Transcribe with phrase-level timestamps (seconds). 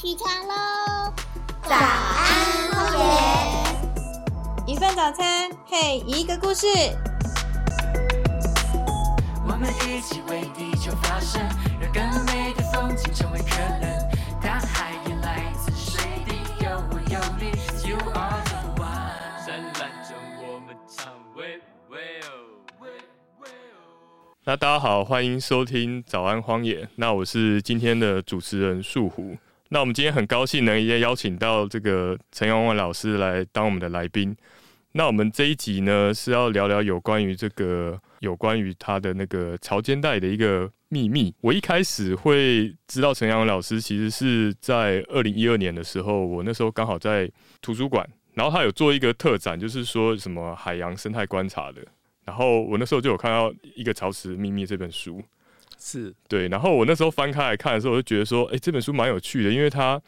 [0.00, 1.12] 起床喽！
[1.64, 4.72] 早安，荒野。
[4.72, 6.66] 一份早餐配一个故事。
[9.46, 11.38] 我们一起为地球发声，
[11.78, 13.90] 让更美的风景成为可能。
[14.40, 16.32] 大海也来自水滴，
[16.64, 17.50] 有我有你
[17.86, 19.44] ，You are the one。
[19.44, 21.60] 灿烂中我们唱喂
[21.90, 22.88] 喂哦，喂
[23.40, 24.32] 喂哦。
[24.44, 26.88] 那大家好，欢迎收听早安荒野。
[26.96, 29.36] 那我是今天的主持人树虎。
[29.72, 34.36] 那我们今天很高兴能也邀请到这个陈阳文老师来当我们的来宾。
[34.92, 41.32] 那我们这一集呢是要聊聊有关于这个有关于他的那个潮间带的一个秘密。
[41.40, 47.30] 我一开始会知道陈阳文老师，其实是在二零一二年的时候，我那时候刚好在
[47.62, 51.80] 图书馆，然后他有做一个特展，就是说什么海洋生态观察的。
[52.24, 55.22] 然后我那时候就有看到一个《潮池秘密》这本书。
[55.80, 60.00] 是对，然后我那时候翻开来看的时候，我就觉得说，哎、这本书蛮有趣的，因为它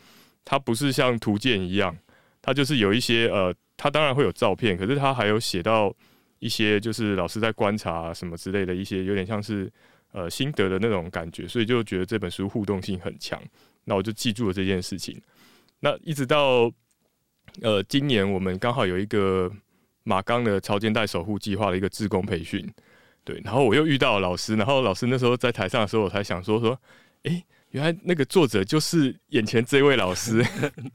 [0.44, 1.96] 它不是像图鉴一样，
[2.42, 5.94] 它就是有一些呃，它当然会有照片，可是它还有写到
[6.40, 9.72] 一些就是老师在观察什么之类的一些，有点像是
[10.12, 13.40] 呃心得的那种感觉，所以就觉得这本书互动性很强。
[13.84, 15.20] 那我就记住了这件事情。
[15.80, 16.70] 那一直到
[17.62, 19.50] 呃今年，我们刚好有一个
[20.04, 22.68] 马钢的超间带守护计划的一个自工培训。
[23.24, 26.78] 对，然后我又遇到了老师，然后老师那时候在台上的时候，我才想说说，
[27.22, 30.44] 诶，原来那个作者就是眼前这位老师，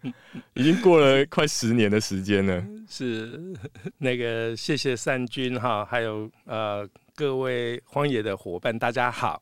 [0.56, 2.64] 已经过了快十年的时间了。
[2.90, 3.54] 是
[3.98, 9.42] 那个，谢谢善君哈，还有呃各位荒野的伙伴，大家好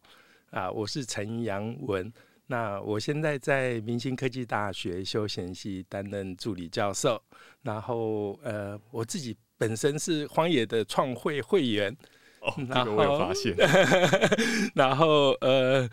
[0.51, 2.11] 啊，我是陈阳文。
[2.47, 7.19] 那我现在在明星科技大学休闲系担任助理教授，
[7.63, 11.95] 然后呃我自己本身是荒野的创会会员，
[12.45, 13.55] 哦，这个我有发现。
[14.73, 15.89] 然后呃，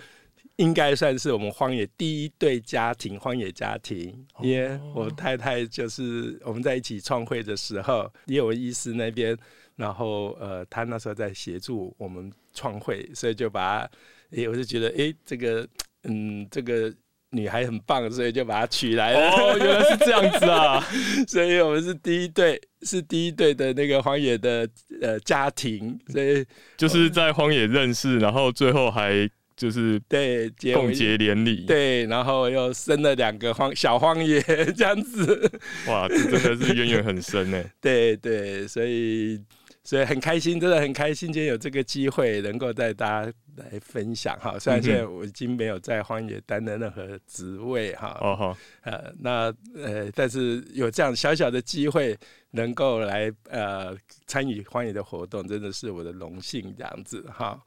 [0.57, 4.27] 应该算是我们荒野第一对家庭，荒野家庭。
[4.43, 9.37] 因为我太太就是我们在一起创会的时候，也有医师那边，
[9.77, 13.91] 然后呃，他那时候在协助我们创会，所以就把他，
[14.37, 15.67] 诶，我就觉得，诶，这个，
[16.05, 16.95] 嗯，这个。
[17.33, 19.31] 女孩很棒，所以就把她娶来了。
[19.31, 20.87] 哦，原来是这样子啊！
[21.27, 24.69] 所以我们是第一对，是第一对的那个荒野的
[25.01, 26.45] 呃家庭，所以
[26.77, 31.65] 就是在荒野认识，然后最后还就是对结为共结连理。
[31.67, 34.41] 对，然后又生了两个荒小荒野
[34.77, 35.51] 这样子。
[35.89, 37.65] 哇，这真的是渊源很深呢。
[37.81, 39.41] 对对，所以
[39.85, 44.57] 所以很开心，真的很开心，今天有这个机会能够带大家来分享哈。
[44.59, 52.17] 虽然现在我已经没有在荒野担任任何职位哈，哦嗯，呃，那呃，但是有这样小小的机会
[52.53, 57.61] 能够来呃参与荒野的活动，真的是我的荣幸这样子哈。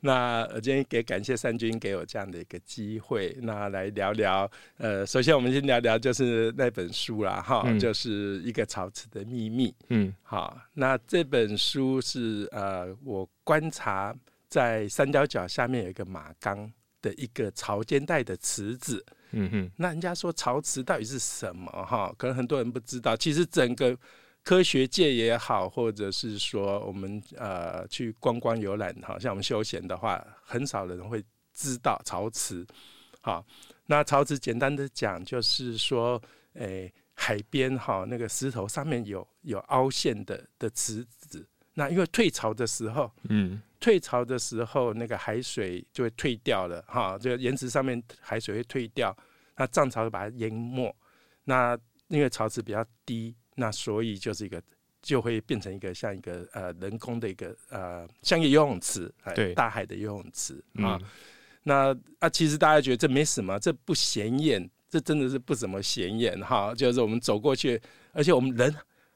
[0.00, 4.50] 那呃今天也感谢三军给我这样的一个机会，那来聊聊。
[4.76, 9.74] 呃，首先我们先聊聊就是那本书啦，哈，嗯就是一个陶瓷的秘密。
[9.88, 14.14] 嗯好，那这本书是呃，我观察
[14.48, 16.72] 在三角角下面有一个马缸
[17.02, 19.04] 的一个潮间带的池子。
[19.32, 21.70] 嗯哼，那人家说潮池到底是什么？
[21.84, 23.16] 哈，可能很多人不知道。
[23.16, 23.94] 其实整个
[24.42, 31.22] 科学界也好，或者是说我们呃去观光游览，好像我们休闲的话，很少人会
[31.52, 32.66] 知道潮池。
[33.20, 33.44] 好，
[33.86, 36.20] 那潮池简单的讲，就是说，
[36.54, 41.46] 诶、海边哈那个石头上面有有凹陷的的池子。
[41.74, 49.16] 那因为退潮的时候，嗯退潮的时候，那个海水就会退掉了，哈，这个岩石上面海水会退掉，
[49.56, 50.92] 那涨潮就把它淹没。
[51.44, 51.78] 那
[52.08, 54.62] 因为潮池比较低，那所以就是一个
[55.02, 60.98] 就会变成一个像一个呃人工的一个呃像一个游泳池，哎对大海的游泳池啊。
[61.02, 61.08] 嗯
[61.64, 66.72] 那啊，其实大家觉得这没什么，这不显眼，这真的是不怎么显眼哈。
[66.74, 67.78] 就是我们走过去，
[68.12, 68.74] 而且我们人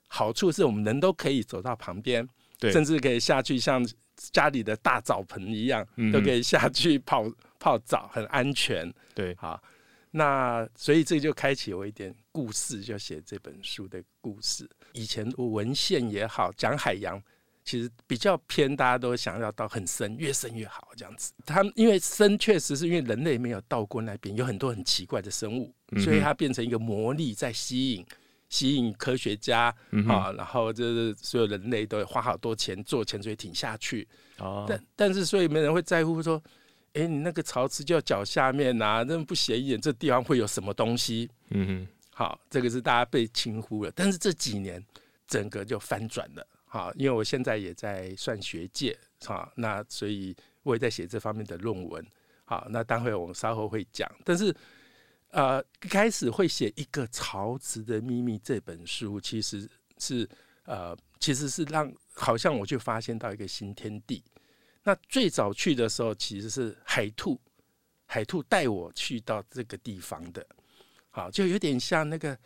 [0.08, 3.82] 好处是我们人都可以走到旁边，对甚至可以下去像
[4.16, 7.24] 家里的大澡盆一样，嗯都可以下去泡
[7.58, 8.92] 泡澡，很安全。
[9.14, 9.62] 对，好，
[10.12, 14.70] 那所以这就开启我一点故事，就写这本书的故事。
[14.92, 17.20] 以前文献也好，讲海洋。
[17.64, 21.32] 其实比较偏，大家都想要到很深，越深越好这样子。
[21.46, 28.04] 它因为深，确实是因为人类没有到过那边，有很多很奇怪的生物，所以它变成一个魔力在吸引
[28.48, 34.08] 吸引科学家嗯啊，然后就是所有人类都会花好多钱坐潜水艇下去，
[34.38, 36.42] 哦，但但是所以没人会在乎说，
[36.94, 41.30] 哎，你那个潮池就脚下面呐、那不显眼，这地方会有什么东西？
[41.50, 43.90] 嗯哼，好，这个是大家被轻忽了。
[43.94, 44.84] 但是这几年
[45.26, 52.06] 整个就翻转了，好，因为我现在也在算学界，好，那所以我也在写这方面的论文，
[52.44, 54.10] 好，那待会我们稍后会讲。
[54.22, 54.54] 但是
[55.30, 59.66] 呃，一开始会写一个曹植的秘密这本书，其实
[59.96, 60.28] 是
[60.66, 64.22] 呃，其实是让好像我就发现到一个新天地。
[64.84, 67.40] 那最早去的时候，其实是海兔，
[68.06, 70.44] 海兔带我去到这个地方的，
[71.10, 72.36] 好，就有点像那个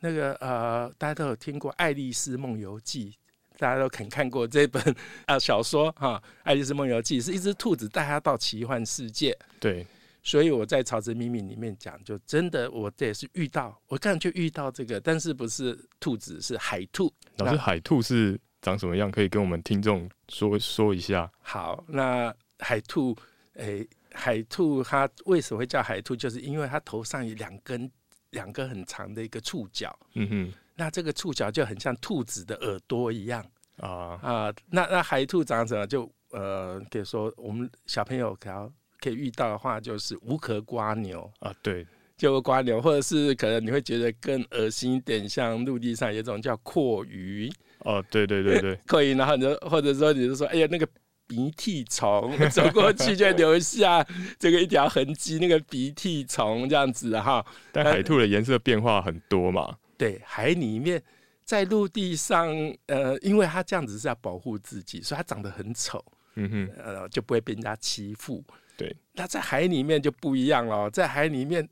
[0.00, 3.10] 那个呃，大家都有听过《爱丽丝梦游记》，
[3.58, 4.94] 大家都肯看过这本
[5.24, 9.86] 啊小说哈，《爱丽丝梦游记》是一只兔子带它到奇幻世界，对，
[10.22, 17.10] 所以我在《曹植秘密》里面讲，就真的我这也是遇到，我刚就遇到这个，但是不是兔子，是海兔。
[17.38, 19.08] 老师，海兔是长什么样？
[19.12, 21.30] 可以跟我们听众说说一下。
[21.40, 23.16] 好，那海兔，
[23.54, 26.16] 诶、海兔它为什么会叫海兔？
[26.16, 27.88] 就是因为它头上有两根
[28.30, 33.40] 两根很长的一个触角，嗯哼那这个触角就很像兔子的耳朵一样
[33.78, 35.86] 哼，啊，啊、那那海兔长什么？
[35.86, 38.68] 就呃，可以说我们小朋友可要
[38.98, 41.32] 可以遇到的话，就是无壳瓜牛。
[41.38, 41.86] 啊，对，
[42.16, 50.88] 就瓜牛，或者是可能你会觉得更恶心一点，像陆地上有一种叫阔鱼，哦，对对对对， 阔鱼，然后你就或者说你就说，哎呀，那个
[51.26, 54.06] 鼻涕虫走过去就会留下
[54.38, 57.44] 这个一条痕迹，那个鼻涕虫这样子哈。
[57.70, 59.76] 但海兔的颜色变化很多嘛。
[59.98, 61.02] 对，海里面
[61.44, 62.48] 在陆地上，
[62.86, 66.02] 呃，因为它这样子是要保护自己，所以它长得很丑，
[66.36, 68.42] 嗯哼，呃，就不会被人家欺负。
[68.76, 71.66] 对，那在海里面就不一样了，在海里面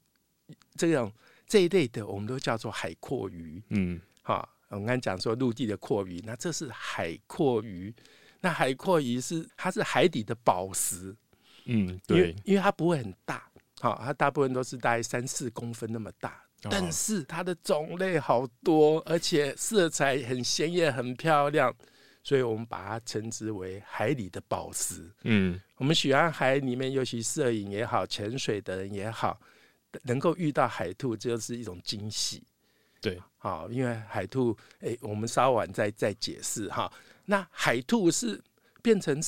[0.76, 1.12] 这种
[1.46, 3.62] 这一类的，我们都叫做海阔鱼。
[3.70, 7.94] 嗯，哈，我们刚才讲说陆地的阔鱼，那这是海阔鱼。
[8.40, 11.16] 那海阔鱼是它是海底的宝石，
[11.64, 13.50] 嗯，因为对，因为它不会很大，
[13.80, 16.68] 好，它大部分都是大概三四公分那么大，哦。
[16.70, 21.74] 但是它的种类好多，而且色彩很鲜艳、很漂亮，
[22.22, 25.10] 所以我们把它称之为海里的宝石。
[25.22, 29.40] 嗯，我们喜欢海里面，尤其摄影也好、潜水的人也好，
[30.02, 32.42] 能够遇到海兔，这就是一种惊喜。
[33.00, 36.90] 对，好，因为海兔，诶，我们稍晚再再解释哈。
[37.26, 38.42] 那海兔是
[38.82, 39.22] 变成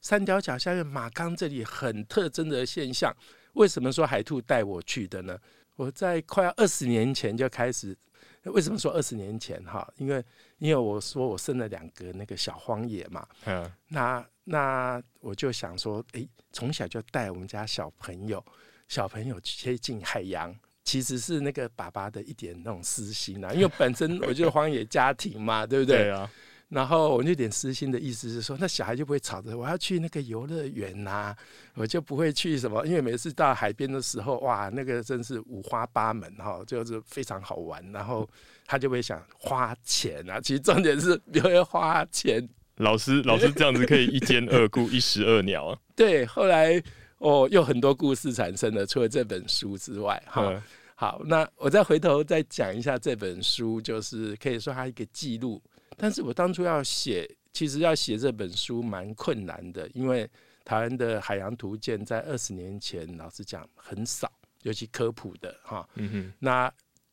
[0.00, 3.14] 三角角下面马冈这里很特征的现象。
[3.54, 5.38] 为什么说海兔带我去的呢？
[5.76, 7.96] 我在快要二十年前就开始。
[8.44, 9.86] 为什么说二十年前哈？
[9.98, 10.24] 因为
[10.56, 18.42] 因为我说我生了两个那个小荒野嘛，嗯，那那我就想说，诶，从小就带我们家小朋友，
[18.90, 20.52] 小朋友接近海洋，
[20.82, 25.98] 其实是那个爸爸的一点那种私心啊， 因为本身我就是荒野家庭嘛， 对不对？
[25.98, 26.28] 对啊，
[26.70, 31.32] 然后我那点私心的意思是说，那小孩就不会吵着我要去那个游乐园呐，
[31.74, 37.80] 我就不会去什么，因为每次到海边的时候，哇，那个真是五花八门哈，就是非常好玩。
[37.92, 38.28] 然后
[38.66, 42.44] 他就会想花钱啊，其实重点是不会花钱。
[42.78, 45.78] 老师，老师这样子可以一兼二顾，一石二鸟啊。
[45.94, 46.82] 对，后来
[47.20, 50.52] 哦，又很多故事产生了，除了这本书之外，哈。
[50.52, 50.62] 嗯
[51.00, 55.58] 好，那我再回头再讲一下这本书，就是可以说它一个记录。
[55.96, 60.28] 但是我当初要写，其实要写这本书蛮困难的，因为
[60.62, 64.30] 台湾的海洋图鉴在二十年前，老实讲很少，
[64.60, 65.88] 尤其科普的哈。
[65.94, 66.70] 嗯哼，那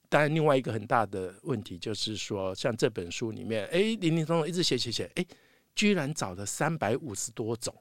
[0.09, 5.25] 当然，另外一个很大的问题就是说，像这本书里面，哎，林林总总一直写写写，哎，
[5.73, 7.73] 居然找了三百五十多种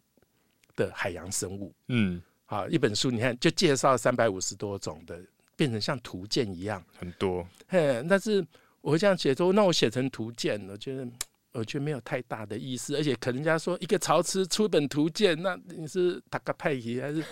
[0.77, 1.75] 的海洋生物。
[1.89, 5.19] 嗯，好，一本书你看就介绍三百五十多种的，
[5.57, 6.85] 变成像图鉴一样。
[6.99, 8.47] 很多，嘿，但是
[8.83, 11.09] 我会这样写说，那我写成图鉴，我觉得
[11.53, 17.25] 我觉得没有太大的意思，而且可能人家说一个曹植出本图鉴，那你是打个派系还是？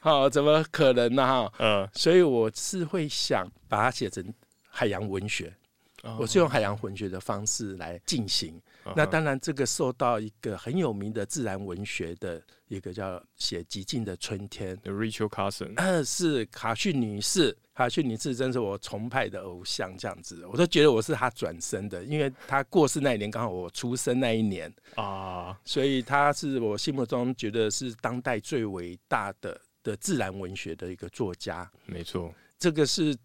[0.00, 4.24] 好、怎么可能呢、哈，嗯，所以我是会想把它写成
[4.68, 5.52] 海洋文学，
[6.02, 8.54] 哦我是用海洋文学的方式来进行。
[8.84, 14.76] 嗯那当然，这个受到一个很有名的自然文学的一个叫写《极尽的春天。
[14.82, 33.16] 的》，Rachel Carson，呃，是卡逊女士，卡逊女士真是我崇拜的偶像，这样子，我都觉得我是她转身的，因为她过世那一年刚好我出生那一年，啊，所以她是我心目中觉得是当代最伟大的的自然文学的一个作家，没错，这个是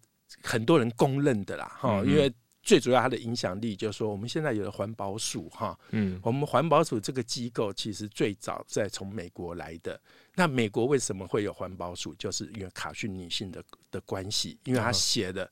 [0.42, 2.32] 很多人公认的啦，哈、因为
[2.62, 10.00] 最主要它的影响力就是说，我们现在有了环保署，哈，嗯，我们环保署这个机构其实最早在从美国来的。
[10.34, 12.14] 那美国为什么会有环保署？
[12.14, 15.46] 就是因为卡逊女性的的关系，因为她嗯写的《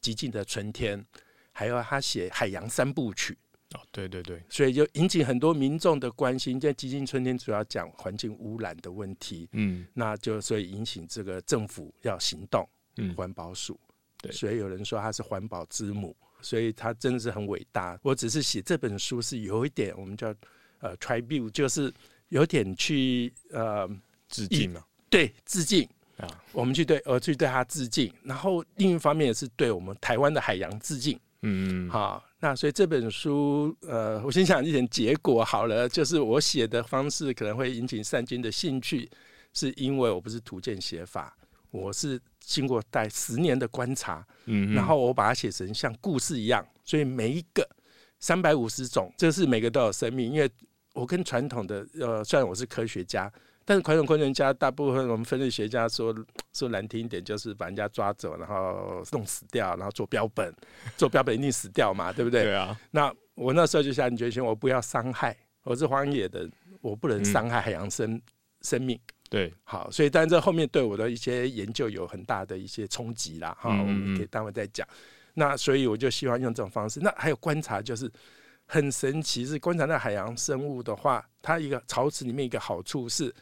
[0.00, 1.00] 极尽的春天》，
[1.52, 3.36] 还有她写《海洋三部曲》，
[3.78, 6.60] 哦，对对对，所以就引起很多民众的关心。
[6.60, 12.68] 在《极尽春天》主要讲环境污染的问题，嗯那就所以引起这个政府要行动。
[12.96, 13.80] 嗯，环保署，
[14.20, 17.98] 对所以有人说她是环保之母，所以他真的是很伟大。
[18.02, 20.34] 我只是写这本书是有一点我们叫
[20.80, 21.92] 呃 tribute，就是
[22.28, 23.88] 有点去呃
[24.28, 31.18] 致敬嘛，对致敬，啊我们去对呃去对他致敬，然后另一方面也是对我们台湾的海洋致敬。
[31.42, 39.08] 嗯嗯好，那所以这本书，呃，我先讲一点结果好了，就是我写的方式可能会引起善君的兴趣，
[39.54, 41.34] 是因为我不是图鉴写法，
[41.70, 42.20] 我是
[42.50, 47.64] 经过带十年的观察，嗯，然后我把它写成像故事一样，所以每一个
[48.18, 50.32] 三百五十种，这是每个都有生命。
[50.32, 50.50] 因为
[50.92, 53.32] 我跟传统的呃，虽然我是科学家，
[53.64, 56.12] 但是传统科学家大部分我们分类学家说
[56.52, 60.52] 说难听一点，就是把人家抓走，然后弄死掉，然后做标本，
[60.96, 62.42] 做标本一定死掉嘛，对不对？
[62.50, 68.20] 对啊，那我那时候就下定决心，我不要伤害，我是荒野的，我不能伤害海洋生、
[68.62, 68.98] 生命。
[69.30, 74.86] 对，好，所以但这后面对我的一些研究有很大的一些冲击啦，哈，嗯我们可以待会再讲。
[75.34, 76.98] 那所以我就希望用这种方式。
[76.98, 78.10] 那还有观察，就是
[78.66, 83.32] 很神奇，是观察那海洋生物的话，它一个潮池里面一个好处是，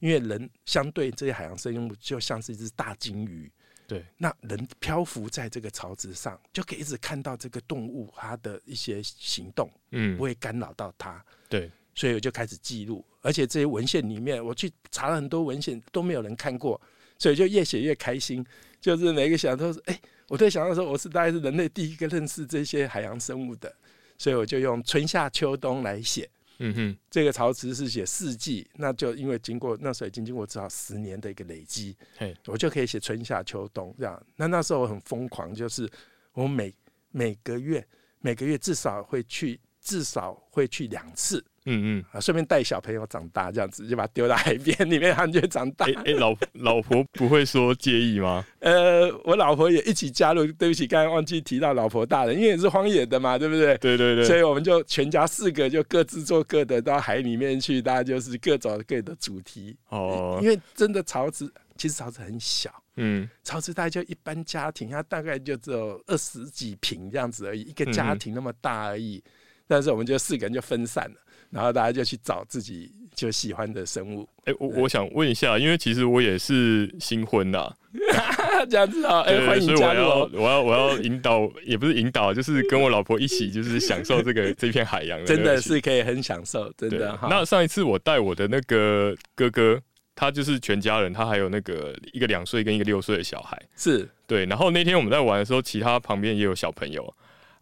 [0.00, 3.50] 因为人相对这些海洋生物就像是一只大鲸鱼，
[3.86, 11.24] 对，那人漂浮在这个潮池上，就可以一直看到这个动物它的一些行动，嗯不，会干扰到它。
[11.48, 16.80] 对，所以我就开始记录，而且这些文献里面，我去查了很多文献，都没有人看过，
[17.18, 18.46] 所以就越写越开心。
[18.80, 23.74] 就是每个想都是，哎、我在想到说，我是大概是人类第一个认识这些海洋生物的，
[24.16, 26.30] 所以我就用春夏秋冬来写。
[26.60, 34.26] 嗯哼，这个潮池是写四季，那就因为经过那时候已经经过至少十年的一个累积，嘿，我就可以写春夏秋冬这样。
[34.36, 35.90] 那那时候我很疯狂，就是
[36.32, 36.72] 我每
[37.10, 37.84] 每个月
[38.20, 45.84] 每个月至少会去至少会去两次，嗯嗯，啊，顺便带小朋友长大，这样子就把它丢到海边里面，他们就会长大。
[45.86, 48.44] 哎哎，老老婆不会说介意吗？
[48.60, 53.76] 呃，我老婆也一起加入，对不起，刚才忘记提到老婆大人，因为也是荒野的嘛，对不对？
[53.78, 59.76] 对对对，所以我们就全家四个就各自做各的，到海里面去，大家就是各找各的主题。
[59.90, 69.22] 哦因，为真的潮池其实潮池很小，嗯潮池大概就一般家庭，它大概就只有二十几平这样子而已，一个家庭那么大而已。
[69.70, 71.16] 但是我们就四个人就分散了，
[71.50, 74.28] 然后大家就去找自己就喜欢的生物。
[74.44, 77.70] 哎，我我想问一下，因为其实我也是新婚呐，
[78.70, 80.18] 这样子啊，哎、对欢迎所以我要。
[80.32, 85.60] 我要我要引导，也不是引导，就是跟我老婆一起，就是享受这个 这片海洋，真的。
[85.60, 87.28] 是可以很享受，真的哈。
[87.30, 89.80] 那上一次我带我的那个哥哥，
[90.14, 93.60] 他就是全家人，他还有那个一个两岁跟一个六岁的小孩。
[93.76, 97.02] 是对，然后那天我们在玩的时候，其他旁边也有小朋友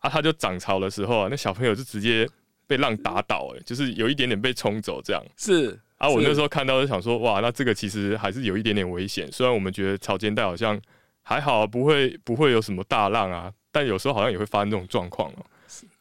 [0.00, 2.28] 啊，他就涨潮的时候啊，那小朋友就直接
[2.66, 5.22] 被浪打倒、哎，就是有一点点被冲走这样。
[5.36, 9.30] 是啊，我那时候看到就想说，哇，那这个其实还是有一点点危险。
[9.32, 10.80] 虽然我们觉得潮间带好像
[11.22, 15.46] 还好，不会不会有什么大浪啊，但有时候好像也会发生这种状况哦。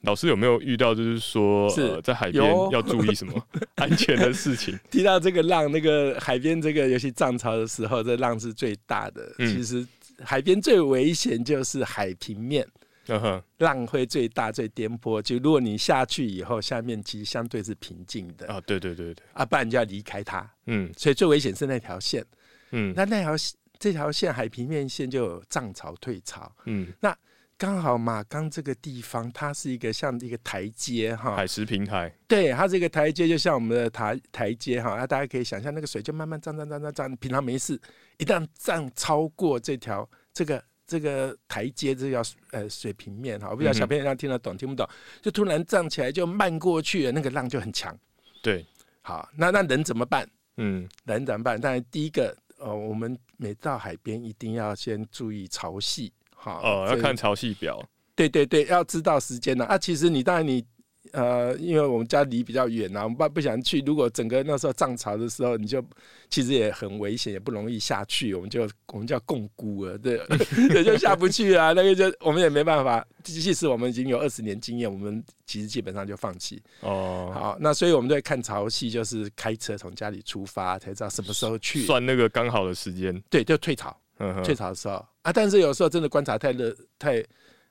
[0.01, 3.34] 老师有没有遇到就是说，是呃、在海边要注意什么
[3.75, 4.77] 安全的事情？
[4.91, 9.34] 提到这个浪，那个海边这个，尤其涨潮的时候，这浪是最大的。
[9.39, 9.86] 嗯其实
[10.24, 12.65] 海边最危险就是海平面。
[13.07, 20.50] 嗯哼，浪会最大、最颠簸，就如果你下去以后，下面其实相对是平静的啊，对对对对，啊，不然你就要离开它。
[20.65, 22.25] 嗯所以最危险是那条线，
[22.71, 23.33] 嗯那那条
[23.77, 27.15] 这条线海平面线就有涨潮、退潮，嗯，那
[27.57, 37.79] 刚好马冈这个地方，它是一个像一个台阶哈，海蚀平台，对，它这个台阶就像我们的台台阶哈，那大家可以想象那个水就慢慢涨涨涨涨涨，平常没事，
[38.17, 44.88] 一旦涨超过这条这个这个台阶，这叫呃水平面哈，我不知道小朋友这样听得懂听不懂，
[45.22, 47.98] 就突然站起来就漫过去了，那个浪就很强。
[48.42, 48.65] 对，
[49.01, 50.30] 好，那那人怎么办？
[50.58, 51.60] 嗯人怎么办？
[51.60, 56.12] 当然第一个呃，我们每到海边一定要先注意潮汐。
[56.36, 57.84] 哈，哦，要看潮汐表，
[58.15, 59.65] 对对对，要知道时间呢。
[59.65, 60.63] 啊，其实你当然你
[61.12, 63.79] 呃，因为我们家离比较远啊，我们不不想去。
[63.81, 65.83] 如果整个那时候涨潮的时候，你就
[66.29, 68.33] 其实也很危险，也不容易下去。
[68.33, 70.17] 我们就我们叫共估了，对，
[70.69, 71.74] 对，就下不去啊。
[71.74, 73.05] 那个就我们也没办法。
[73.24, 76.62] 即使我们已经有二十年经验，我们其实基本上就放弃。
[76.81, 81.85] 哦，好，那所以我们都会看潮汐，就是开车从家里出发，才知道什么时候去。
[81.85, 83.95] 算那个刚好的时间，对，就退潮。
[84.19, 87.21] 嗯，退潮的时候啊，但是有时候真的观察太热、太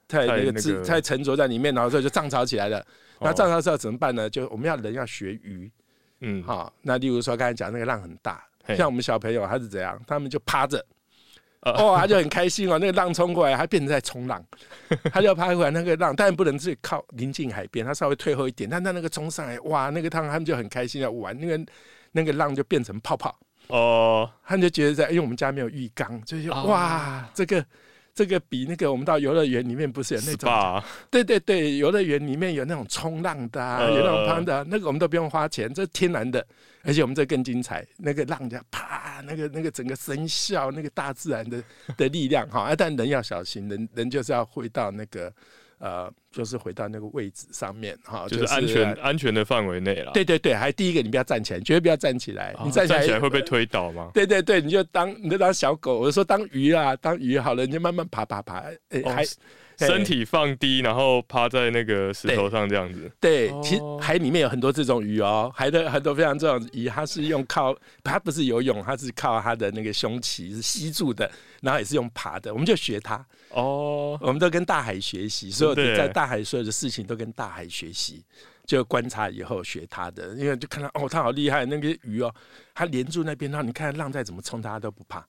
[0.09, 2.85] 太那个自太那个太沉着在里面，然后所以就涨潮起来了。
[3.25, 3.33] 那哦。
[3.33, 4.31] 涨潮的时候怎么办呢？
[4.31, 5.71] 就我们要人要学鱼，
[6.21, 8.45] 嗯，好，那例如说刚才讲那个浪很大，
[8.77, 10.85] 像我们小朋友他是怎样，他们就趴着。
[11.61, 14.45] 啊哦，他就很开心哦，那个浪冲过来，他变成在冲浪，
[15.11, 21.73] 他就趴过来那个浪，当然不能自己靠临近海边，他稍微退后一点，但他那个冲上来，哇，那个浪他们就很开心的玩，那个
[22.13, 23.35] 那个浪就变成泡泡，
[23.69, 27.65] 哦，他们就觉得在，因为我们家没有浴缸，就是、啊哇，这个
[28.15, 36.47] 这个比那个我们到游乐园里面不是有那种对对对，游乐园里面有那种冲浪的、啊，呃有那种攀的啊、那个我们都不用花钱，这天然的，
[36.83, 41.61] 而且我们这更精彩，那个浪家啪，那个那个整个声效，那个大自然的
[41.97, 45.33] 的力量哈，啊，但人要小心，人人就是要回到那个
[45.85, 50.13] 呃，就是回到那个位置上面哈，就是安全安全的范围内了。
[50.15, 54.11] 对对对，还第一个你不要站起来，绝对不要站起来，啊，你站起来会被推倒吗？
[54.15, 59.27] 对对对，你就当你就当小狗，我说当鱼啊，当鱼好了，你就慢慢爬爬爬，哎、哦还
[59.77, 63.11] 身体放低，然后趴在那个石头上这样子。
[63.21, 73.23] 对，哦其实海里面有很多这种鱼哦，海的很多非常这种鱼，它是用靠，它不是游泳，它是靠它的那个胸鳍是吸住的，然后也是用爬的，我们就学它，
[73.55, 78.25] 哦，我们都跟大海学习，所有的在大海所有的事情都跟大海学习，
[78.67, 82.35] 就观察以后学它的，因为就看到哦，它好厉害，那个鱼哦，
[82.75, 85.27] 它连住那边，然后你看浪再怎么冲，它都不怕。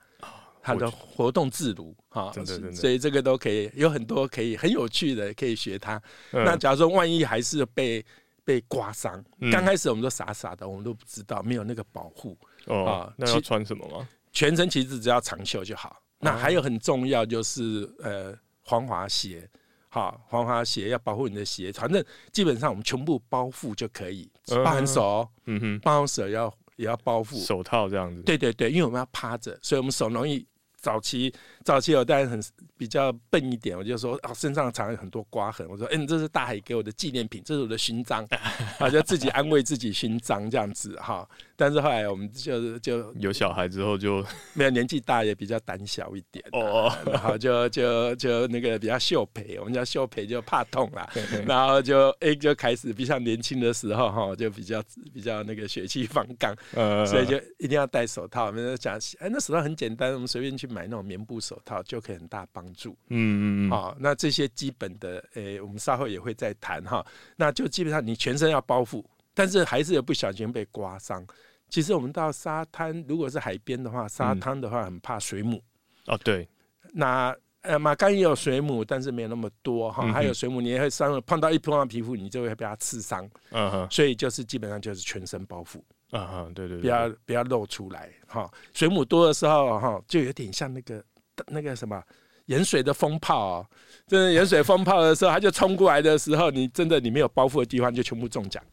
[0.67, 2.33] 它的活动自如哈，
[2.73, 6.01] 所以这个都可以有很多可以很有趣的可以学它。
[6.31, 8.03] 嗯那假如说万一还是被
[8.43, 14.09] 被刮伤，嗯刚开始我们都傻傻的，我们都不知道，没有那个保护，哦啊，那要其穿什么吗？
[14.33, 16.01] 全身其实只要长袖就好。
[16.19, 19.49] 那还有很重要就是呃防滑鞋，
[19.89, 27.37] 好防滑鞋要保护你的鞋，反正基本上我们全部包覆就可以，嗯包含手哦，嗯哼，包含手要也要包覆。
[27.43, 28.21] 手套这样子。
[28.23, 30.45] 对对对，因为我们要趴着，所以我们手容易。
[30.77, 31.33] 早期
[31.65, 32.41] 早期我当然很
[32.77, 38.25] 比较笨一点，我就说哦身上常有很多刮痕，我说嗯这是大海给我的纪念品，这是我的勋章，
[38.79, 41.27] 啊就自己安慰自己勋章这样子哈。
[41.57, 43.13] 但是后来我们就是就。
[43.15, 51.09] 有小孩之后就 没有年纪大也比较胆小一点、啊，哦， 然后就就就那个比较秀培，我们叫秀培就怕痛啦，
[51.47, 58.45] 然后就哎、就开始比较年轻的时候哈，就比较比较那个血气方刚，呃，所以就一定要戴手套。
[58.45, 62.91] 我们就讲，哎，那手套很简单，我们随便去买那种棉布手套就可以很大帮助。
[63.09, 67.05] 嗯嗯嗯，好、那这些基本的，诶、我们稍后也会再谈哈。
[67.35, 71.25] 那就基本上你全身要包覆，但是还是有不小心被刮伤。
[71.69, 75.61] 其实我们到沙滩，如果是海边的话，沙滩的话很怕水母。
[76.05, 76.47] 哦对，
[76.93, 80.03] 那呃，马杆也有水母，但是没有那么多哈。
[80.05, 83.27] 嗯还有水母，你也会伤，碰到一碰到皮肤，你就会被它刺伤。
[83.49, 85.81] 嗯哼，所以就是基本上就是全身包覆。
[86.11, 88.47] 嗯哼，对对对，不要不要露出来哈。
[88.71, 91.03] 水母多的时候哈，就有点像那个
[91.47, 92.01] 那个什么
[92.45, 93.67] 盐水的风炮哦。
[94.07, 98.63] 真的盐水风炮的时候，它就冲过来的时候，你真的你没有包覆的地方就全部中奖，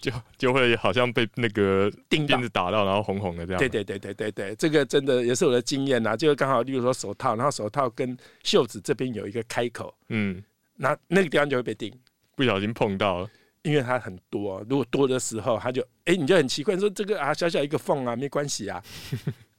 [0.00, 3.58] 就就会好像被那个叮到鞭子打到，然后红红的这样。
[3.58, 6.16] 对对对对对对，这个真的也是我的经验呐。
[6.16, 10.42] 就刚好，例如说手套，然后手套跟袖子这边有一个开口，嗯，
[10.76, 11.92] 那那个地方就会被钉。
[12.34, 13.28] 不小心碰到了，
[13.60, 18.82] 因为它很多，如果多的时候，它就哎、你就很奇怪，你说这个啊小小一个缝啊，没关系啊，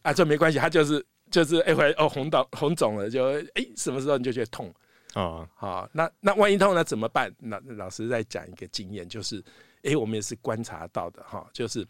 [0.02, 4.72] 啊这没关系，它就是就是哎会哦红到红肿了，就哎、什么时候你就觉得痛，
[5.13, 7.34] 啊，好，那那万一痛了怎么办？
[7.39, 9.44] 那那老师再讲一个经验，就是
[9.84, 11.88] 哎、我们也是观察到的哈，就是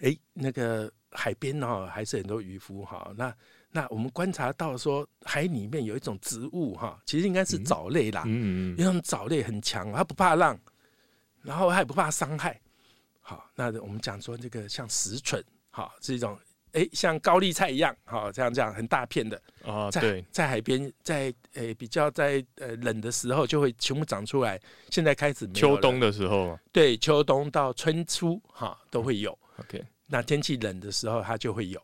[0.00, 3.34] 哎、那个海边哈还是很多渔夫哈，那
[3.70, 10.58] 那我们观察到说海里面有一种植物哈，其实应该是藻类啦，嗯嗯因为藻类很强，它不怕浪，
[11.42, 12.58] 然后它也不怕伤害。
[13.20, 16.38] 好，那我们讲说这个像石蠢，好是一种
[16.76, 24.60] 诶像高丽菜一样，好这样这样很大片的，啊，在对，在海边，在诶比较在呃冷的时候就会全部长出来。
[24.90, 29.36] 现在开始秋冬的时候对秋冬到春初哈都会有。
[29.58, 31.80] ，OK，那天气冷的时候它就会有。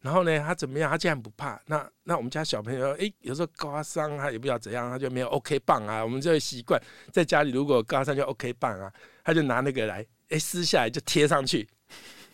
[0.00, 0.88] 然后呢，它怎么样？
[0.88, 1.60] 它竟然不怕。
[1.66, 6.04] 那那我们家小朋友，诶，有时候刮伤，他也不知道怎样，他就没有 OK 棒啊。
[6.04, 6.80] 我们就会习惯
[7.10, 8.92] 在家里，如果刮伤就 OK 棒啊，
[9.24, 11.68] 他就拿那个来，诶，撕下来就贴上去，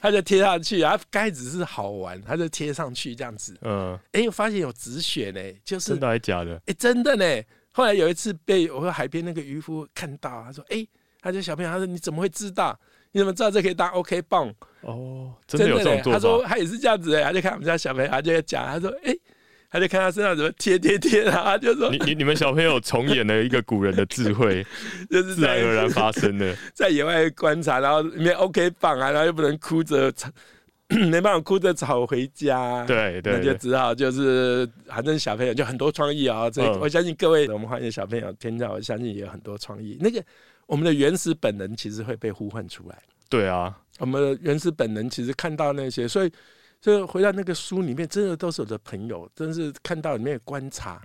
[0.02, 1.00] 他就贴上去啊。
[1.10, 3.56] 刚开始是好玩，他就贴上去这样子。
[3.62, 6.60] 嗯，诶，我发现有止血呢，就是真的还假的？
[6.66, 7.24] 诶，真的呢。
[7.70, 10.86] 后来有一次被我和海边那个渔夫看到，他说：“诶，
[11.22, 12.78] 他就小朋友，他说你怎么会知道？
[13.12, 16.44] 你怎么知道这可以当 OK 棒？”哦，真的有这做他说？
[16.44, 19.14] 他也是这样子哎，他就看我们家小朋友，他就在讲，他说哎、
[19.72, 24.62] 他就看他身上怎么贴贴贴的，他就说你你你们小朋友重演了一个古人的智慧，
[25.10, 26.54] 就是自然而然发生的。
[26.74, 30.12] 在野外观察，然后里面 OK 棒啊，然后又不能哭着，
[31.10, 32.54] 没办法哭着吵回家，。
[32.80, 39.96] 那对对那，就只好就是，反正小朋友就很多创意啊、这、嗯我相信各位我们欢迎小朋友听到，我相信也有很多创意。
[39.98, 40.22] 那个
[40.66, 42.98] 我们的原始本能其实会被呼唤出来。
[43.30, 46.30] 对啊，我们的原始本能其实看到那些，所以
[46.82, 51.00] 所以回到那个书里面，真的都是我的朋友，真是看到里面的观察。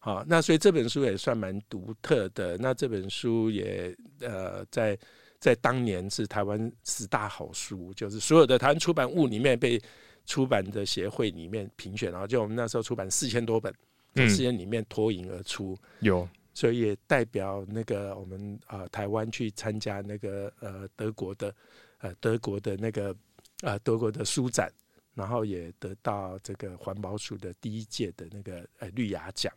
[0.00, 2.56] 好，那所以这本书也算蛮独特的。
[2.56, 4.98] 那这本书也呃，在
[5.38, 9.78] 在当年是台湾十大好书，就是所有的台湾出版物里面被
[10.24, 13.70] 出版的协会里面评选，然后就我们那时候出版四千多本，
[14.14, 21.54] 从嗯实验里面脱颖而出，有，所以也代表那个我们啊、呃台湾去参加那个呃德国的
[21.98, 23.14] 呃德国的那个
[23.62, 24.72] 呃德国的书展，
[25.18, 29.52] 然后也得到这个环保署的第一届的那个呃绿芽奖。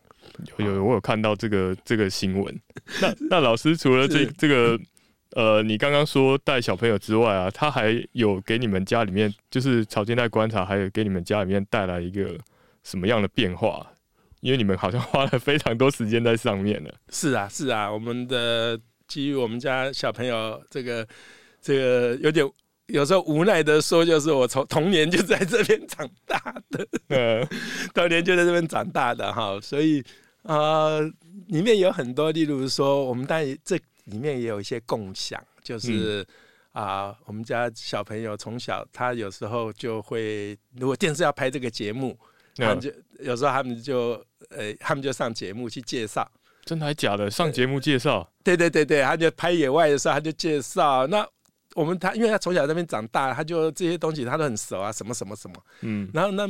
[0.58, 2.60] 有有，我有看到这个这个新闻。
[3.00, 4.80] 那 那老师除了这这个
[5.36, 12.36] 呃，你刚刚说带小朋友之外啊，他还有给你们家里面，就是草间带观察，还有给你们家里面带来一个
[12.84, 13.86] 什么样的变化？
[14.40, 16.92] 因为你们好像花了非常多时间在上面了。
[17.10, 21.08] 是啊，是啊，我们的基于我们家小朋友这个
[21.62, 22.44] 这个有点。
[22.92, 27.48] 有时候无奈的说，就是我从童年就在这边长大的，呃，
[27.94, 30.04] 童年就在这边长大的哈，所以
[30.44, 31.02] 呃，
[31.48, 36.26] 里面有很多，例如说，我们当然这里面也有一些共享，就是
[36.74, 42.18] 啊、我们家小朋友从小他有时候就会，如果电视要拍这个节目，
[42.56, 44.12] 他们那就有时候他们就
[44.50, 46.30] 呃，他们就上节目去介绍。
[46.64, 47.30] 真的还假的？
[47.30, 51.06] 上节目介绍，对对对对，他就拍野外的时候，他就介绍。
[51.08, 51.28] 那
[51.76, 55.56] 我们他，因为他从小在那边长大，他就这些东西他都很熟啊，什么什么什么。
[55.82, 56.48] 嗯，然后那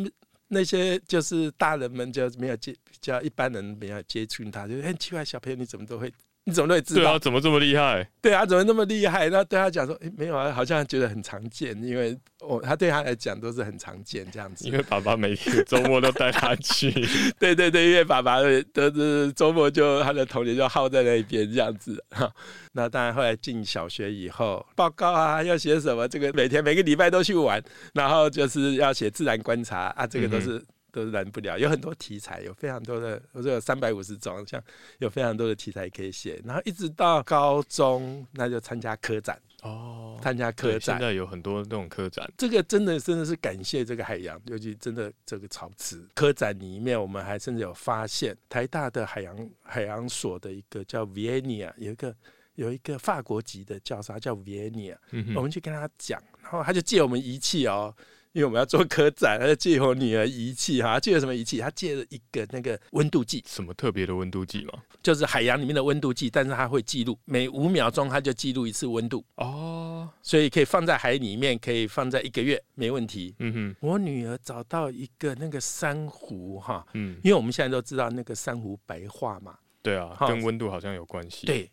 [0.48, 6.12] 那些就是大人们就没有接，比较一般人没有接触他，就很奇怪，小朋友你怎么都会，
[6.44, 7.02] 你怎么都会知道？
[7.02, 8.10] 对啊，怎么这么厉害？
[8.20, 9.30] 对啊，怎么那么厉害？
[9.30, 14.74] 那对他讲说，诶，没有啊，好像觉得很常见，因为我他对他来讲都是很常见这样子因。
[14.74, 16.90] 为爸爸每天周末都带他去。
[17.40, 22.04] 对对对，因为爸爸的都是周末就他的童年就耗在那边这样子。
[22.10, 22.28] 哈，
[22.74, 27.62] 那当然后来进小学以后，报告啊要写什么，这个每天每个礼拜都去玩，
[27.94, 30.60] 然后就是要写自然观察啊，这个都是。
[30.92, 34.62] 都是拦不了，有很多题材，有非常多的，我说有三百五十种，像
[35.00, 36.42] 有非常多的题材可以写。
[36.46, 42.30] 然后一直到高中，那就参加科展，哦，参加科，展现，在有很多那种科展。
[42.38, 52.16] 这个真的真的是感谢这个海洋，尤其真的这个潮池科展里面，我们还甚至有发现台大的海洋海洋所的一个叫 Vienia，有一个
[52.56, 57.96] 有一个法国籍的教授，他叫 Vienia，、嗯，我们去跟他讲，然后他就借我们仪器哦。
[58.34, 61.58] 因为我们要做科展，他就借我女儿仪器哈，借了什么仪器？
[61.60, 64.74] 他借了一个那个温度计，什么特别的温度计吗？
[65.04, 73.36] 就是海洋里面的温度计，但是它会记录每五秒钟，它就记录一次温度，哦，所以可以放在海里面，可以放在一个月没问题。
[73.40, 81.70] 嗯哼，我女儿找到一个那个珊瑚哈，嗯，因为我们现在都知道那个珊瑚白化嘛，对啊，跟温度好像有关系。，对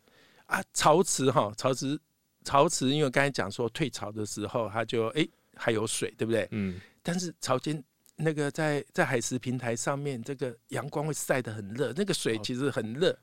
[0.47, 1.97] 啊，潮池哈，潮池
[2.42, 6.49] 潮池，因为刚才讲说退潮的时候，它就哎、还有水，对不对？
[6.53, 7.83] 嗯，但是潮间
[8.16, 13.18] 那个在在海蚀平台上面，这个阳光会晒得很热，那个水哦其实很热，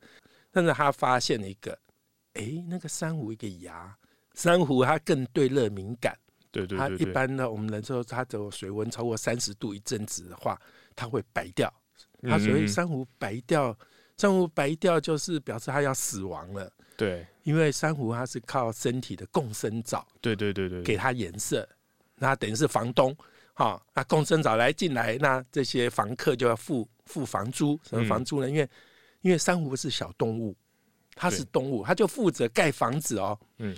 [0.52, 1.78] 但是他发现了一个，
[2.34, 3.98] 哎、那个珊瑚一个牙，
[4.34, 6.13] 珊瑚它更对热敏感。
[6.13, 10.58] 它对对对对，一般呢，我们人说它只有水温超过三十度一阵子的话，
[10.95, 11.74] 它会白掉。
[12.21, 13.78] 它所谓嗯珊瑚白掉，
[14.17, 17.28] 珊瑚白掉就是表示它要死亡了，对。
[17.43, 21.67] 因为珊瑚它是靠身体的共生藻对对对对，给它颜色，
[22.15, 23.15] 那等于是房东。
[23.54, 27.80] 哈，那共生藻来进来，那这些房客就要付付房租。
[27.88, 28.49] 什么嗯房租呢？
[28.49, 28.69] 因为
[29.21, 30.54] 因为珊瑚是小动物，
[31.15, 33.39] 它是动物，它就负责盖房子哦。
[33.60, 33.73] 嗯，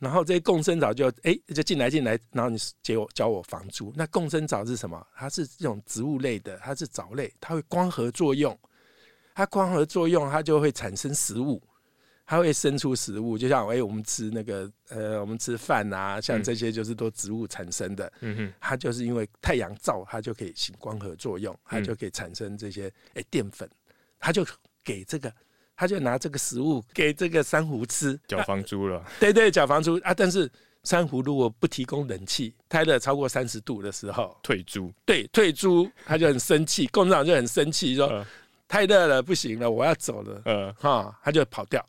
[0.00, 3.92] 然后这些共生藻就哎、就进来进来，然后你结我交我房租。
[3.94, 5.06] 那共生藻是什么？
[5.14, 8.58] 它是这种植物类的，它是藻类，它会光合作用。
[9.32, 11.62] 它光合作用，它就会产生食物，
[12.30, 13.36] 它会生出食物。
[13.36, 18.12] 就像哎、我们吃那个呃，我们吃饭啊，像嗯这些就是都植物产生的。
[18.20, 23.68] 嗯哼，它就是因为太阳照，它就可以行光合作用，它嗯就可以产生这些哎、淀粉，
[24.20, 24.46] 它就
[24.84, 25.32] 给这个，
[25.74, 30.14] 它就拿这个食物给这个珊瑚吃，缴房租了，对 对，缴房租啊。
[30.14, 30.48] 但是
[30.84, 38.24] 珊瑚如果不提供冷气，太热超过三十度的时候，退租，对退租，他就很生气，共产党就很生气，说、呃
[38.70, 41.84] 太热了，不行了，我要走了，呃哈，他就跑掉，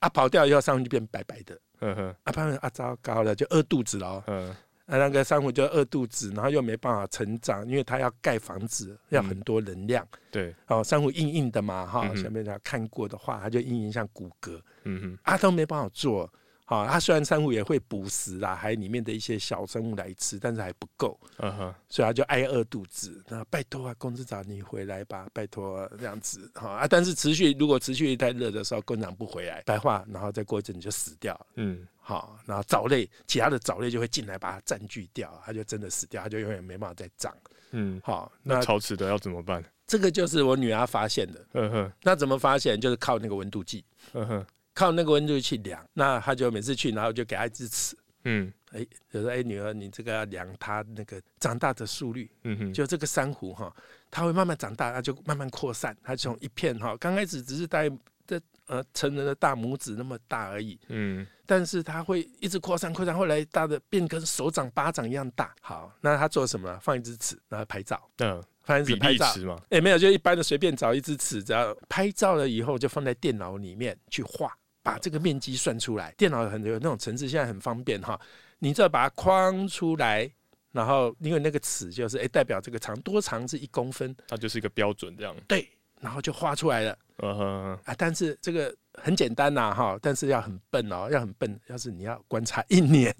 [0.00, 4.22] 啊，跑掉以后珊瑚就变白白的，嗯哼啊，他们啊糟糕了，就饿肚子了哦。
[4.26, 4.48] 呃，
[4.86, 10.06] 啊，那个珊瑚就饿肚子，然后又没办法成长，因为它要盖房子，要很多能量。
[10.30, 14.60] 对，哦，珊瑚硬硬的嘛，哈、嗯下面大家看过的话，它就硬硬像骨骼。
[14.84, 16.30] 嗯哼，啊，都没办法做。
[16.68, 23.22] 好、它虽然珊瑚也会捕食啦，海里面的一些小生物来吃，但是还不够，嗯哼，所以它就挨饿肚子。
[23.28, 26.84] 那拜托啊，公司长你回来吧，拜托、啊、这样子好、啊。
[26.88, 31.46] 但是持续如果持续太热的时候，工长不回来，白化，然后再过一阵你就死掉了。
[31.54, 37.32] 嗯，好、然后藻类其他的藻类就会进来把它占据掉，它就真的死掉，它就永远没办法再长。
[37.70, 39.64] 嗯，好、那那潮池的要怎么办？
[39.86, 41.46] 这个就是我女儿发现的。
[41.52, 42.80] 嗯哼那怎么发现？
[42.80, 43.84] 就是靠那个温度计。
[44.12, 48.52] 呵呵，靠那个温度去量，那他就每次去，然后就给他一支尺，嗯。
[48.72, 53.74] 哎、就说哎、女儿，你这个要量它那个长大的速率，嗯哼，就这个珊瑚哈，
[54.10, 57.90] 它会慢慢长大，它就慢慢扩散，它从一片哈，刚开始只是在
[58.26, 65.54] 这呃成人的大拇指那么大而已，嗯，但是它会一直扩散扩散，后来大的变跟手掌巴掌一样大。
[65.62, 66.78] 好，那他做什么？
[66.82, 69.64] 放一支尺，然后拍照，嗯，放一比支拍照。
[69.70, 74.52] 哎、没有，就一般的随便找一支尺，只要拍照了以后，就放在电脑里面去画，
[74.86, 76.14] 把这个面积算出来。
[76.16, 78.18] 电脑有很多有那种程式，现在很方便哈。
[78.60, 80.30] 你只要把它框出来，
[80.70, 85.34] 然后因为那个尺就是哎、代表这个长多长是一公分，它就是一个标准这样。
[85.48, 85.68] 对，
[86.00, 87.94] 然后就画出来了嗯哼，啊。
[87.98, 91.58] 但是这个很简单呐哈，但是要很笨哦，要很笨。
[91.66, 93.12] 要是你要观察一年。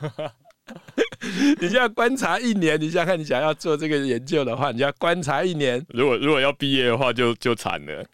[1.60, 5.84] 你就要观察一年，你想想看，你想要做这个研究的话，你就要观察一年。
[5.90, 8.06] 如果如果要毕业的话就，就惨了。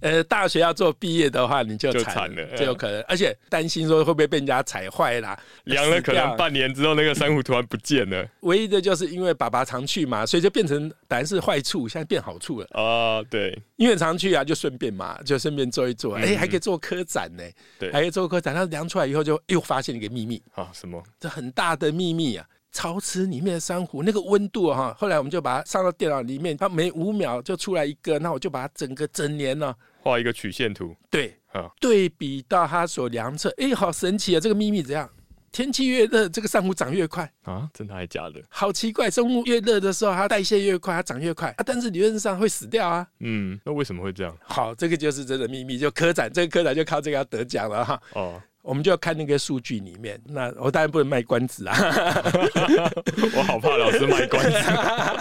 [0.00, 12.66] 呃，大学要做毕业的话，你就就惨惨了就有可能，而且担心说会不会被人家踩坏啦，凉了可能半年之后，那个珊瑚突然不见了唯一的就是因为爸爸常去嘛，所以就变成本来是坏处，现在变好处了。
[12.72, 13.22] 啊！
[13.30, 17.42] 对因为常去啊，就顺便嘛，就顺便做一做，哎、嗯还可以做科展呢，
[17.78, 18.54] 对还可以做科展。
[18.54, 21.02] 他量出来以后，就又发现一个秘密，啊，什么？
[21.18, 22.46] 这很大的秘密啊！
[22.74, 34.40] 潮池里面的珊瑚那个温度哈、后来我们就把它上到电脑里面，它每五秒就出来一个，那我就把它整个整年呢、画一个曲线图对，啊，对比到它所量测，哎，好神奇啊！
[34.40, 35.08] 这个秘密怎样？
[35.52, 38.42] 天气越热，这个珊瑚长越快，啊，真的还假的？
[38.48, 39.08] 好奇怪。
[39.08, 43.06] 生物越热的时候，它代谢越快，它长越快啊，但是理论上会死掉啊。
[43.20, 44.36] 嗯，那为什么会这样？
[44.42, 48.02] 好，这个就是真的秘密，就科展，这个科展就靠这个要得奖了哈。
[48.14, 51.76] 哦，我们就要看那个数据里面，那我当然不能卖关子啊。
[53.36, 54.58] 我好怕老师卖关子。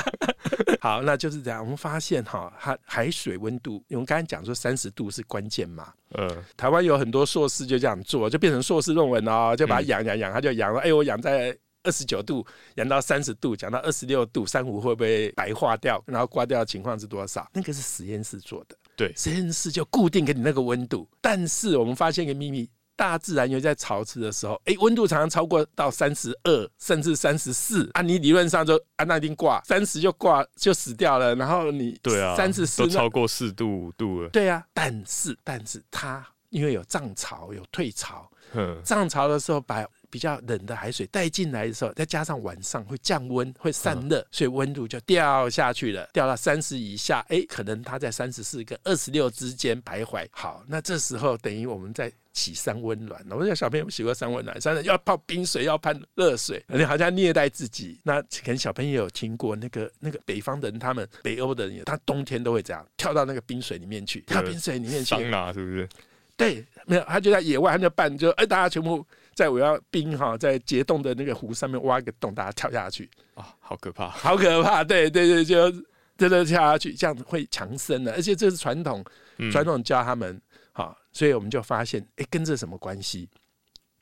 [0.79, 1.61] 好，那就是这样。
[1.61, 5.91] 我们发现哈，海海水温度，我们刚才讲说三十度是关键嘛。
[6.17, 11.53] 嗯，台湾有很多硕士就这样做，就变成硕士论文哦，就把它养养养，他就养了，哎，我养在
[11.83, 16.01] 二十九度，养到三十度，讲到二十六度，珊瑚会不会白化掉？
[16.05, 17.45] 然后挂掉的情况是多少？
[17.53, 21.05] 那个是实验室做的，对实验室就固定给你那个温度。
[21.19, 22.69] 但是我们发现一个秘密。
[23.03, 28.01] 大自然有在潮湿的时候，哎，温度常常超过到三十二，甚至三十四啊！
[28.01, 31.35] 你理论上就啊，那一定挂三十就挂就死掉了。
[31.35, 34.29] 然后你对啊，三十四都超过四度五度了。
[34.29, 50.27] 对啊，但是但是它因为有涨潮有退潮，嗯，涨潮的时候把比较冷的海水带进来的时候，再加上晚上会降温会散热，所以温度就掉下去了，掉到三十以下，哎，可能它在三十四跟二十六之间徘徊。
[50.29, 53.25] 好，那这时候等于我们在洗三温暖。
[53.31, 57.99] 我想小朋友洗过三温暖，三要泡冰水，要泡热水，你好像虐待自己。
[58.03, 65.89] 那可能小朋友有听过那个 那个北方的人，他们北欧的人，他冬天都会这样跳到那个冰水里面去，跳冰水里面去，桑拿是不是？
[66.37, 69.03] 对，没有，他就在野外，他就办，就哎，大家全部
[69.35, 74.09] 在我要冰哈，在结冻的那个湖上面挖一个洞，大家跳下去，啊，好可怕。
[74.09, 74.83] 好可怕！
[74.83, 75.71] 对对对，就
[76.17, 79.03] 真的跳下去，这样会强身的，而且这是传统，
[79.37, 80.39] 嗯传统教他们
[80.71, 83.27] 好，所以我们就发现，哎，跟这什么关系？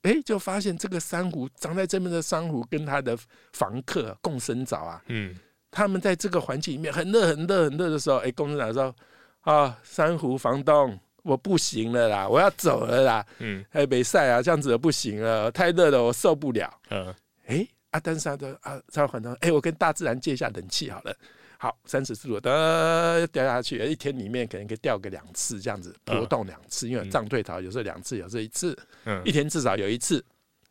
[0.03, 3.17] 哎，就发现这个珊瑚长在这边的珊瑚跟它的
[3.53, 5.35] 房客共生藻啊，嗯，
[5.69, 8.95] 他们在这个环境里面很热、很热、很热的时候，哎，共生藻说
[9.41, 13.25] 啊，珊瑚房东，我不行了啦，我要走了啦。
[13.39, 16.71] 嗯哎，北晒啊，这样子不行了，太热了，我受不了。
[16.89, 17.13] 嗯
[17.47, 21.15] 哎，阿丹莎的啊，超环东，哎，我跟大自然借一下冷气好了。
[21.57, 30.23] 好，三十四度的掉下去，一天里面可能可以掉个两次，这样子波动两次，因为涨退潮有时候两次，有时候一次，嗯一天至少有一次。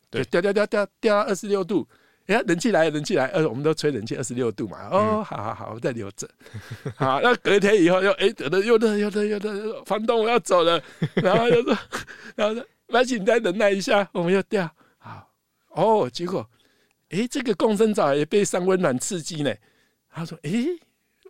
[0.09, 1.87] 对掉掉掉掉掉到二十六度。
[2.31, 4.87] 哎呀，冷气来了，冷气来，呃，我们都吹冷气二十六度嘛。
[4.89, 6.25] 哦，好好好，我再留着。
[6.95, 10.81] 好，那隔天以后又哎，得了又热又热又热，房东我要走了，
[11.21, 11.77] 然后就说，
[12.37, 14.69] 然后说，而且你再忍耐一下，我们又掉。
[14.97, 15.29] 好，
[15.71, 16.49] 哦，结果，
[17.09, 19.53] 哎，这个共生藻也被上温暖刺激呢。
[20.09, 20.51] 他说，哎，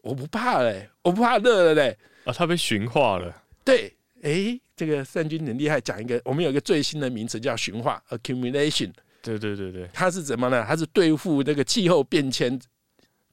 [0.04, 1.98] 我不怕嘞，我不怕热了嘞。
[2.26, 3.44] 啊，它被驯化了。
[3.66, 8.92] 对，哎，这个善君很厉害，讲一个，我们有一个最新的名词叫驯化 （accumulation）。
[9.22, 10.66] 对对对对，它是怎么呢？
[10.68, 12.60] 它是对付那个气候变迁。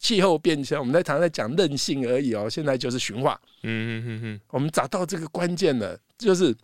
[0.00, 3.36] 气候变迁，我们在常常在讲韧性而已哦，现在就是驯化。
[3.64, 6.56] 嗯嗯嗯嗯，我们找到这个关键了，就是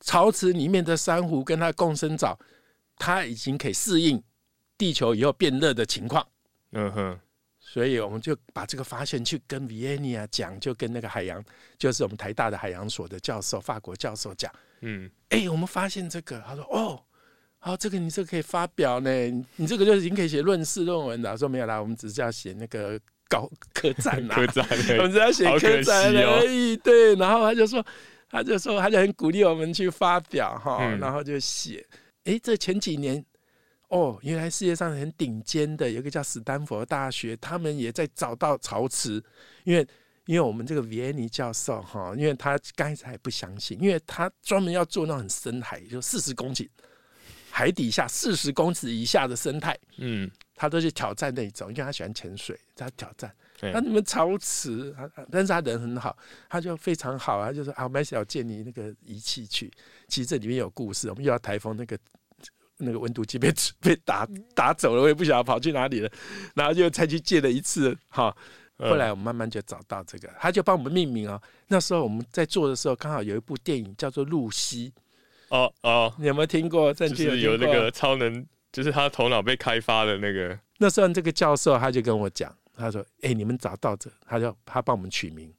[0.00, 2.38] 潮池里面的珊瑚跟它共生藻，
[2.96, 4.22] 它已经可以适应
[4.78, 6.26] 地球以后变热的情况。
[6.72, 7.20] 嗯哼，
[7.58, 11.44] 所以我们就把这个发现去跟 Vienna 讲，就跟那个海洋，
[11.78, 14.50] 就是我们台大的海洋所的教授，法国教授讲，
[14.80, 17.04] 嗯哎、我们发现这个，他说哦。
[17.62, 19.10] 好，这个你这个可以发表呢，
[19.56, 21.36] 你这个就已经可以写论事论文了。
[21.36, 26.74] 说没有啦，我们只是要写那个高 科展啦，科展我们只要写好可惜科展哦而已。
[26.78, 27.84] 对，然后他就说，
[28.30, 31.86] 他就说，他就很鼓励我们去发表哈，嗯然后就写。
[32.24, 33.22] 哎，这前几年
[33.88, 39.22] 哦，原来世界上很顶尖的有一个叫斯坦福大学，他们也在找到陶瓷，
[39.64, 39.86] 因为
[40.24, 46.66] 因为我们这个维尼教授哈，因为他刚开始还不相信，因为他专门要做那种很深海，就四十公顷
[47.50, 53.34] 海底下四十公尺以下的生态，嗯，他都去挑战那一种，因为他喜欢潜水，他挑战。
[53.58, 56.16] 对那你们潮池，啊啊但是他人很好，
[56.48, 59.70] 他就非常好啊，就说啊，我们要借你那个仪器去。
[60.08, 61.98] 其实这里面有故事，我们遇到台风，那个
[62.78, 66.10] 那个温度计被 被打打走了，我也不晓得跑去哪里了，
[66.54, 68.34] 然后就才去借了一次，哈。
[68.78, 71.38] 呃后来我们慢慢就找到这个，他就帮我们命名哦。
[71.68, 74.90] 那时候我们在做的时候，刚好有一部电影叫做《露西
[75.50, 76.92] 哦哦》，，你有没有听过？
[76.92, 85.52] 就是有那个超能，就是他头脑被开发的那个，那时候这个教授他就跟我讲，他说：“哎、你们找到这，他就他帮我们取名，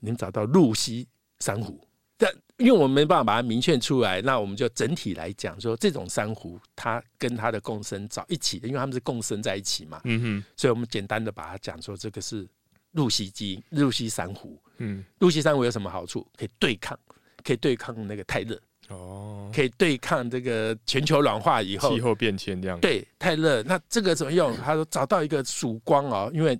[0.00, 1.08] 你们找到露西
[1.40, 1.80] 珊瑚。
[2.16, 12.46] 但因为我们没办法把它明确出来，那我们就整体来讲说，这种珊瑚它跟它的共生藻一起的，因为它们是共生在一起嘛，嗯哼所以我们简单的把它讲说，这个是
[12.92, 14.60] 露西基因，露西珊瑚。
[14.76, 16.26] 嗯，露西珊瑚有什么好处？
[16.36, 16.98] 可以对抗，
[17.42, 23.62] 可以对抗那个太热，哦，可以对抗这个全球暖化以后气候变迁这样，，对，太热。
[23.62, 24.54] 那这个怎么用？
[24.58, 26.58] 他说找到一个曙光哦，因为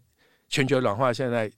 [0.49, 1.51] 全球暖化，现在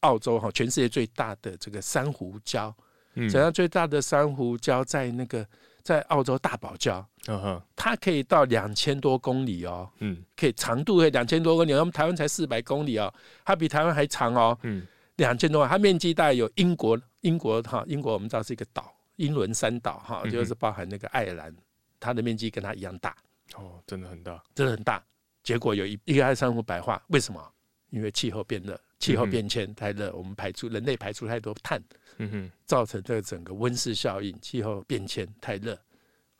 [0.00, 2.72] 澳洲哈，全世界最大的这个珊瑚礁，
[3.14, 5.46] 嗯，世界上最大的珊瑚礁在那个
[5.82, 10.22] 在澳洲大堡礁，嗯哼，它可以到两千多公里哦，嗯。
[10.36, 13.12] 可以长度可以两千多公里，我们台湾才四百公里哦，
[13.44, 14.86] 它比台湾还长哦，嗯。
[15.16, 21.54] 两千多万，它面积大概有英国英国哈，英国我们知道是一个岛，英伦三岛哈，就是包含那个爱尔兰，
[21.98, 23.16] 它的面积跟它一样大。
[23.54, 25.04] 哦，真的很大，真的很大。
[25.42, 27.52] 结果有一一个爱珊瑚白化，为什么？
[27.90, 31.80] 因为气候变热，气候变迁太热，我们排出人类排出太多碳，
[32.18, 35.78] 嗯哼，造成这个整个温室效应，气候变迁太热。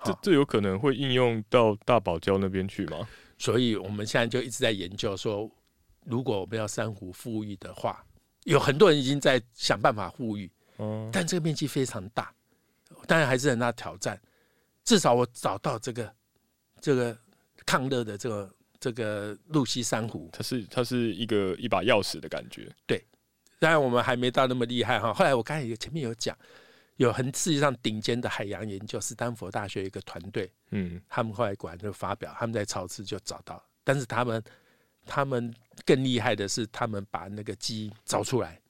[0.04, 3.08] 这这有可能会应用到大堡礁那边去吗？
[3.38, 5.48] 所以我们现在就一直在研究说，
[6.04, 8.04] 如果我们要珊瑚富裕的话，
[8.42, 12.34] 有很多人已经在想办法富裕，哦，但这个面积非常大，
[13.06, 14.20] 当然还是很大挑战。
[14.84, 16.14] 至少我找到这个
[16.80, 17.18] 这个
[17.64, 23.04] 抗热的这个这个露西珊瑚，它是它是一个一把钥匙的感觉，对
[23.58, 25.12] 当然我们还没到那么厉害哈。
[25.12, 26.38] 后来我刚才有前面有讲，
[26.98, 34.40] 有很世界上顶尖的海洋研究，斯坦福大学一个团队，嗯他们后来果然就发表，他们在潮池就找到，但是他们
[35.04, 35.52] 他们
[35.84, 38.60] 更厉害的是，他们把那个基因找出来，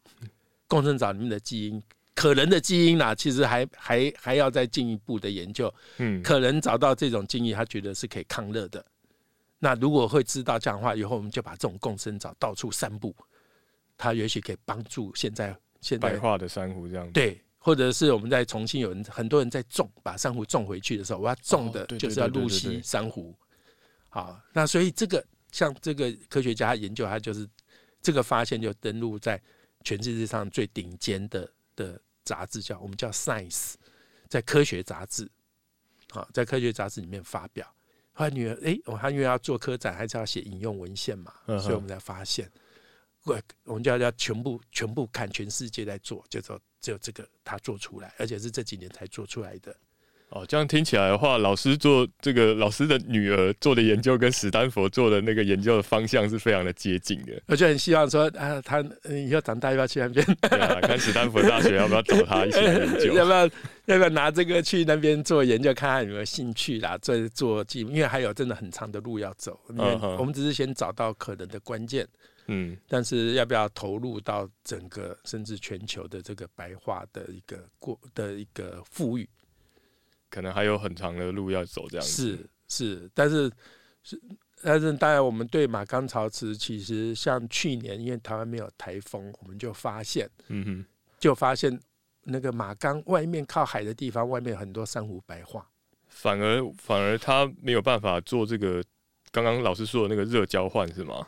[0.67, 1.83] 共生藻里面的基因。
[2.17, 8.85] 可能的基因啦、其实还还还要再进一步的研究，嗯，可能找到这种基因，他觉得是可以抗热的。
[9.59, 13.15] 那如果会知道这样的话，以后我们就把这种共生藻到处散布，
[13.99, 23.37] 它也许可以帮助现在现在白化的珊瑚这样，，对，或者是我们在重庆有人很多人在种，把珊瑚种回去的时候，我要种的就是要露西珊瑚。
[24.09, 27.47] 好，那所以这个像这个科学家研究，他就是
[28.01, 29.39] 这个发现就登录在
[29.85, 33.75] 全世界上最顶尖的的杂志，叫我们叫 Science，
[34.29, 35.31] 在科学杂志，
[36.11, 37.67] 啊，在科学杂志里面发表。
[38.13, 42.51] 后来女儿，诶，我她因为要做科展，还是要写引用文献嘛，嗯所以我们才发现，
[43.23, 49.75] 我我们就要要全部全部看全世界在做，就说只有这个他做出来，而且是这几年才做出来的。
[50.31, 57.33] 哦，这样听起来的话，老师做这个老师的女儿做的研究跟史丹佛做的那个研究的方向是非常的接近的。
[57.47, 63.25] 我就很希望说啊，他呃以后长大要不要去那边，对啊，看史丹佛大学要不要找他一起研究 要？
[63.25, 63.47] 不要
[63.87, 69.59] 要不要拿这个去那边做研究，看看有没有兴趣啦，做做记录，因为还有真的很长的路要走。
[69.71, 72.05] 因为嗯我们只是先找到可能的关键，
[72.49, 79.29] 嗯，但是要不要投入到整个甚至全球的这个白化的一个过的一个富裕，
[80.37, 82.13] 可能还有很长的路要走，这样子。
[82.13, 83.51] 是是，但是
[84.03, 84.21] 是，
[84.63, 90.85] 但是当然，我们对马钢潮池，其实像去年，因为台湾没有台风，我们就发现，嗯哼，
[91.19, 91.81] 就发现
[92.25, 95.67] 那个马钢外面靠海的地方，外面有很多珊瑚白化。
[96.07, 98.85] 反而反而它没有办法做这个
[99.31, 101.27] 刚刚老师说的那个热交换是吗？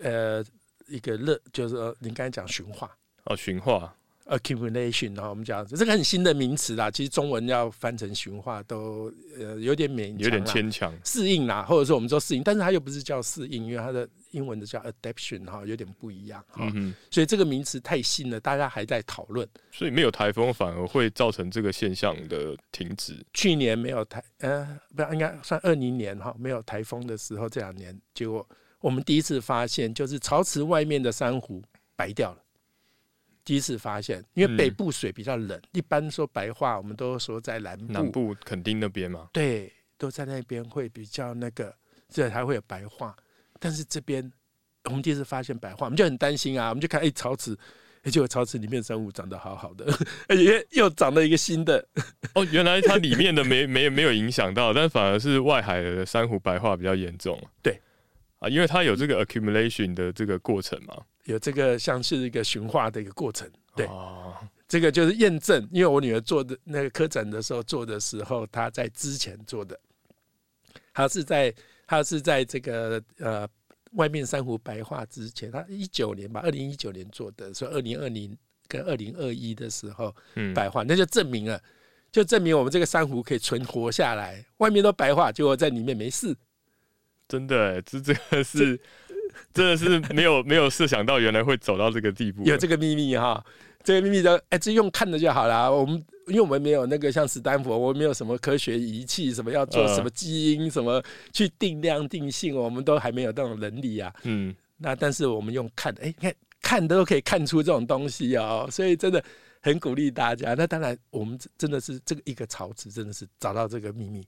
[0.00, 0.44] 呃，
[0.86, 10.92] 一个热就是说你刚才讲循化哦，循化，accumulation，然后我们讲这个很新的名词啦，其实中文要翻成循化都呃有点勉强，有点牵强。
[11.04, 16.70] 适应啦，或者说我们说适应，但是它又不是叫适应，因为它的英文的叫 adaptation 哈，有点不一样哈。
[16.74, 19.46] 嗯，所以这个名词太新了，大家还在讨论。
[19.70, 23.14] 所以没有台风反而会造成这个现象的停止。
[23.34, 28.48] 去年没有台，呃，不应该算二零年哈，没有台风的时候，这两年结果
[28.80, 31.62] 我们第一次发现，就是潮池外面的珊瑚
[31.94, 32.38] 白掉了。
[33.44, 41.74] 第一次发现，因为嗯北部水比较冷，一般说白话，我们都说在南部，南部垦丁那边嘛，对，都在那边会比较那个
[42.08, 43.14] 这才会有白化。
[43.60, 44.32] 但是这边
[44.84, 47.54] 我们第一次发现白化，我们就很担心啊，我们就看哎潮池，
[48.02, 49.84] 哎结果潮池里面生物长得好好的，
[50.26, 51.86] 而且又长了一个新的，
[52.34, 57.38] 哦，原来它里面的没没没有影响到，但反而是外海的珊瑚白化比较严重。
[57.62, 57.78] 对，
[58.38, 60.96] 啊，因为它有这个 accumulation 的这个过程嘛。
[61.24, 63.50] 有这个像是一个驯化的一个过程。
[63.76, 64.34] 对，哦，
[64.68, 69.78] 这个就是验证，因为我女儿做的那个科诊的时候做的时候，她在之前做的，
[70.92, 71.52] 她是在
[71.86, 73.48] 她是在这个呃
[73.92, 78.36] 外面珊瑚白化之前，她一九年吧，二零一九年做的，所以二零二零
[78.68, 81.60] 跟二零二一的时候嗯，白化，那就证明了，
[82.12, 86.36] 就证明我们这个珊瑚可以存活下来，外面都白化，结果在里面没事。
[87.26, 88.78] 真的欸，这这个是
[89.52, 92.42] 真的是没有没有设想到，原来会走到这个地步。
[92.44, 93.44] 有这个秘密哈，
[93.82, 95.70] 这个秘密的，哎，这用看的就好了。
[95.70, 104.12] 我们因为我们没有那个像史丹佛，我们没有什么科学仪器，什么要做嗯什么基因，什么去定量定性，我们都还没有这种能力啊。
[104.22, 109.22] 嗯，那但是我们用看的，哎，你看看都可以看出这种东西哦，所以真的
[109.60, 110.54] 很鼓励大家。
[110.54, 114.26] 那当然，我们真的是这个一个槽子，真的是找到这个秘密。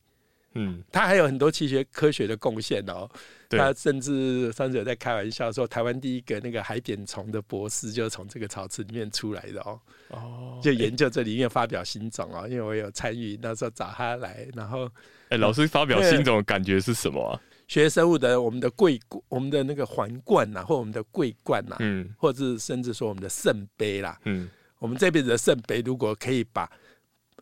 [0.54, 3.08] 嗯，他还有很多气学科学的贡献哦。
[3.48, 12.48] 他甚至上次有在开玩笑说，台湾第一个那个海扁虫的博士就是从这个草池里面出来的哦，哦，就研究这里面发表新种哦。
[12.48, 14.90] 因为我有参与，那时候找他来，然后
[15.28, 17.40] 哎，老师发表新种的感觉是什么啊？
[17.68, 26.70] 学生物的我们的桂，我们的那个皇冠呐，或我们的桂冠呐，嗯或者是甚至说我们的圣杯啦，嗯，我们这辈子的圣杯，如果可以把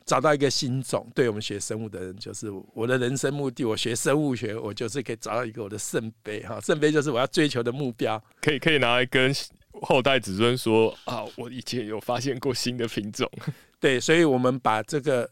[0.05, 3.65] 找到一个新种，对我们学生物的人，就是我的人生目的。
[3.65, 8.23] 我学生物学，我就是可以找到一个我的圣杯哈，圣杯就是我要追求的目标。
[8.43, 9.35] 可以可以拿来跟
[9.81, 13.31] 后代子孙说啊，我以前有发现过新的品种。
[13.81, 15.31] 对，所以我们把这个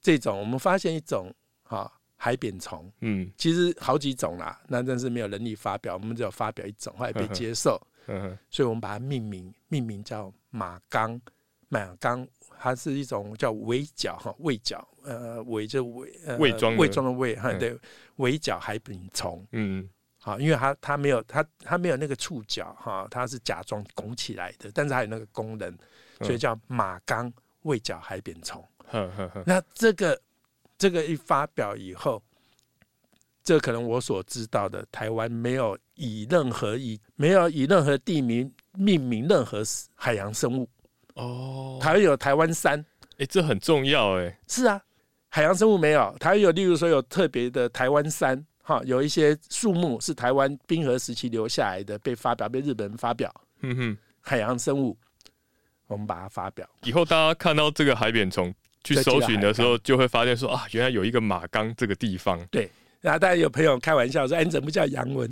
[0.00, 11.20] 这种，我们发现一种哈海扁虫，嗯其实好几种啦，那但是没有能力发表，我们只有发表一种，后来被接受，嗯哼所以我们把它命名，命名叫马纲。
[11.68, 16.78] 马纲它是一种叫围剿哈，围剿呃围着围呃伪装的。
[16.78, 17.58] 伪装的伪哈，嗯。
[17.58, 17.78] 对，
[18.16, 19.46] 围剿海扁虫。
[19.52, 19.88] 嗯。
[20.18, 25.76] 好，因为它它没有它它没有那个触角哈，它是假装拱起来的，但是它有那个功能，
[26.20, 27.32] 所以叫马纲
[27.62, 28.64] 围剿海扁虫。
[28.86, 30.20] 呵呵呵，那这个
[30.78, 32.22] 这个一发表以后，
[33.42, 39.60] 这可能我所知道的，台湾没有以任何以没有以任何地名命名任何
[39.96, 40.68] 海洋生物，
[41.14, 42.84] 哦，台湾有台湾山，
[43.18, 44.38] 哎，这很重要哎。
[44.48, 44.80] 是啊，
[45.28, 54.96] 海洋生物没有，台湾有，例如说有特别的台湾山，哈，有一些树木是台湾冰河时期留下来的，被发表被日本人发表嗯哼，海洋生物，
[55.86, 56.68] 我们把它发表。
[56.82, 58.54] 以后大家看到这个海扁虫
[58.84, 62.44] 去搜寻的时候，就会发现说啊，原来有一个马缸这个地方。
[62.50, 62.70] 对
[63.02, 65.28] 然后大家有朋友开玩笑说：“哎，你怎么不叫杨文？”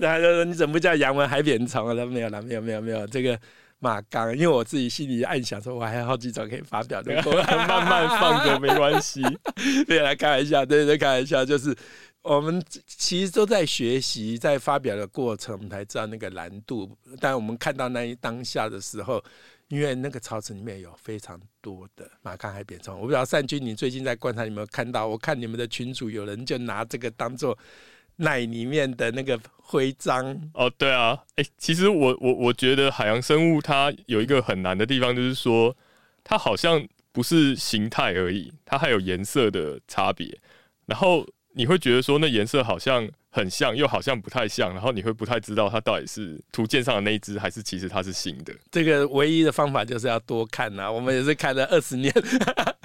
[0.00, 3.06] 然后就说：“你怎么不叫杨文海扁虫？”我说：“没有了，没有，没有，没有。
[3.06, 3.38] 这个
[3.84, 7.14] 马刚，因为我自己心里暗想说，我还有好几种可以发表的，
[7.68, 9.22] 慢慢放着没关系。
[9.86, 11.76] 对来开玩笑，对对，开玩笑，就是
[12.22, 16.96] 我们其实都在学习，在发表的过程，我们才知道那个难度。
[17.20, 19.22] 但我们看到那一当下的时候，
[19.68, 25.06] 因为那个槽池里面有非常多的马康海扁虫，我不知道善君你最近在观察有没有看到？
[25.06, 27.56] 我看你们的群主有人就拿这个当做
[28.16, 35.76] 奶里面的那个徽章，哦，对啊，哎、其实我我我觉得海洋生物它有一个很难的地方，就是说
[36.22, 40.38] 它好像不是形态而已，它还有颜色的差别。
[40.86, 48.54] 然后你会觉得说那颜色好像很像，又好像不太像，然后你会不太知道它到底是图鉴上的那一只，还是其实它是新的。
[48.70, 52.12] 这个唯一的方法就是要多看啊、我们也是看了二十年，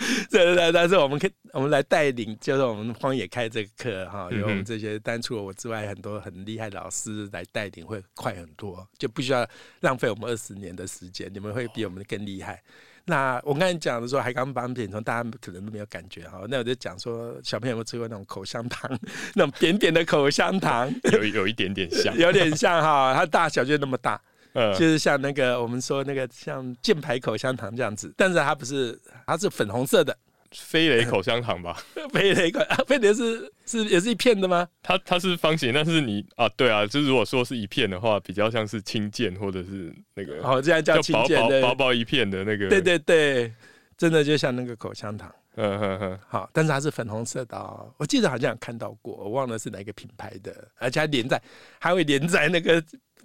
[0.32, 9.48] 对对对，但是我们可以我们来带领，就是我们荒野开这个课哈，有我们这些，单除了我之外，很多很厉害的老师来带领会快很多，就不需要
[9.82, 12.62] 浪费我们二十年的时间，你们会比我们更厉害。
[13.06, 16.46] 那我刚才讲的说海港绑扁虫，大家可能都没有感觉哈。
[16.48, 18.92] 那我就讲说，小朋友有吃过那种口香糖，
[19.34, 24.22] 那种扁扁的口香糖，有有一点点像， 有点像哈，它大小就那么大。
[24.60, 30.16] 嗯就是像那个我们说那个像箭牌口香糖这样子，但是它不是，它是粉红色的。
[30.52, 31.78] 飞雷口香糖吧，
[32.12, 34.68] 飞雷口，啊飞雷是是也是一片的吗？
[34.82, 43.54] 它它是方形，但是你啊，对啊，就是如果说是一片的话，比较像是轻剑或者是那个哦，这样叫就薄青剑的，薄薄薄一片的那个，对，对对，
[43.96, 45.32] 真的就像那个口香糖。
[45.62, 47.94] 嗯哼哼，好，但是它是粉红色的哦。
[47.98, 51.42] 我记得好像有看到过，我忘了是哪个品牌的，而且还连在，
[51.80, 52.82] 还会连在那个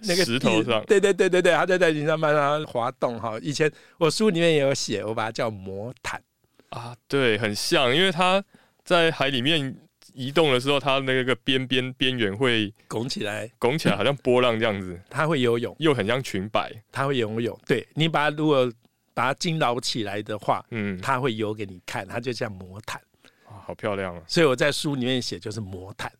[0.06, 3.38] 那个石头上对对对对对，它就在你上慢慢滑动哈。
[3.42, 6.22] 以前我书里面也有写，我把它叫魔毯。
[6.70, 8.42] 啊，对，很像，因为它
[8.84, 9.76] 在海里面
[10.12, 16.72] 移动的时候，它那个边边边缘会拱起来，拱起来，好像波浪这样子， 它会游泳，又很像裙摆。
[16.90, 17.58] 它会游泳。
[17.66, 18.70] 对你把它如果
[19.12, 23.00] 把它惊扰起来的话，嗯，它会游给你看，它就像魔毯。
[23.46, 24.22] 啊好漂亮啊！
[24.26, 26.10] 所以我在书里面写就是魔毯，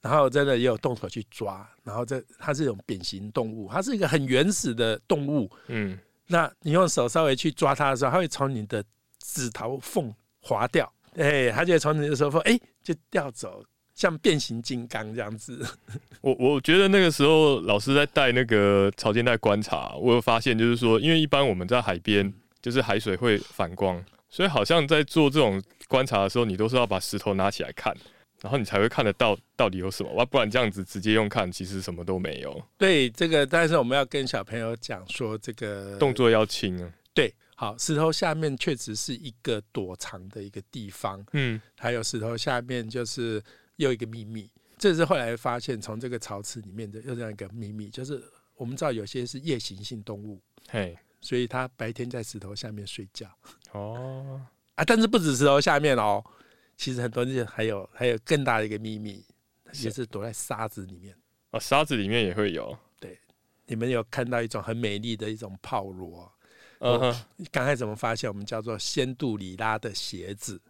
[0.00, 5.50] 然后真的也有动手去抓，然后这它是一种扁形动物，它是一个很原始的动物。
[5.66, 8.82] 嗯，那你用手稍微去抓它的时候，它会从你的
[9.18, 15.66] 指头缝滑掉，哎，它就会从你的手缝哎就掉走，像变形金刚这样子。
[16.20, 22.32] 我我觉得那个时候老师在带那个潮间带观察，我有发现就是说，因为一般我们在海边，
[22.62, 27.96] 就是海水会反光，所以好像在做这种观察的时候，你都是要把石头拿起来看，
[28.40, 36.92] 然后你才会看得到到底有什么，哇，不然这样子直接用看，其实什么都没有，对这个，但是我们要跟小朋友讲说，这个动作要轻啊。
[37.12, 43.42] 对，好，石头下面确实是一个躲藏的一个地方，嗯还有石头下面就是
[43.76, 44.48] 又一个秘密。
[44.78, 48.22] 这是后来发现，从这个陶瓷里面的又这样一个秘密，就是
[48.54, 53.28] 我们知道有些是夜行性动物，嘿，所以它白天在石头下面睡觉
[53.72, 54.40] 哦，
[54.76, 54.84] 啊。
[54.84, 56.24] 但是不止石头下面哦，
[56.78, 59.22] 其实很多那还有还有更大的一个秘密，
[59.82, 61.14] 也是躲在沙子里面。
[61.50, 63.18] 哦，沙子里面也会有，对
[63.66, 66.32] 你们有看到一种很美丽的一种炮螺？
[66.78, 68.30] 嗯哼，刚才怎么发现？
[68.30, 70.60] 我们叫做仙杜里拉的鞋子，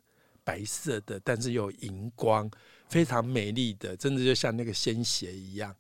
[0.43, 2.51] 白色的，但是有荧光，
[2.89, 5.77] 非常美丽的，真的就像那个仙鞋一样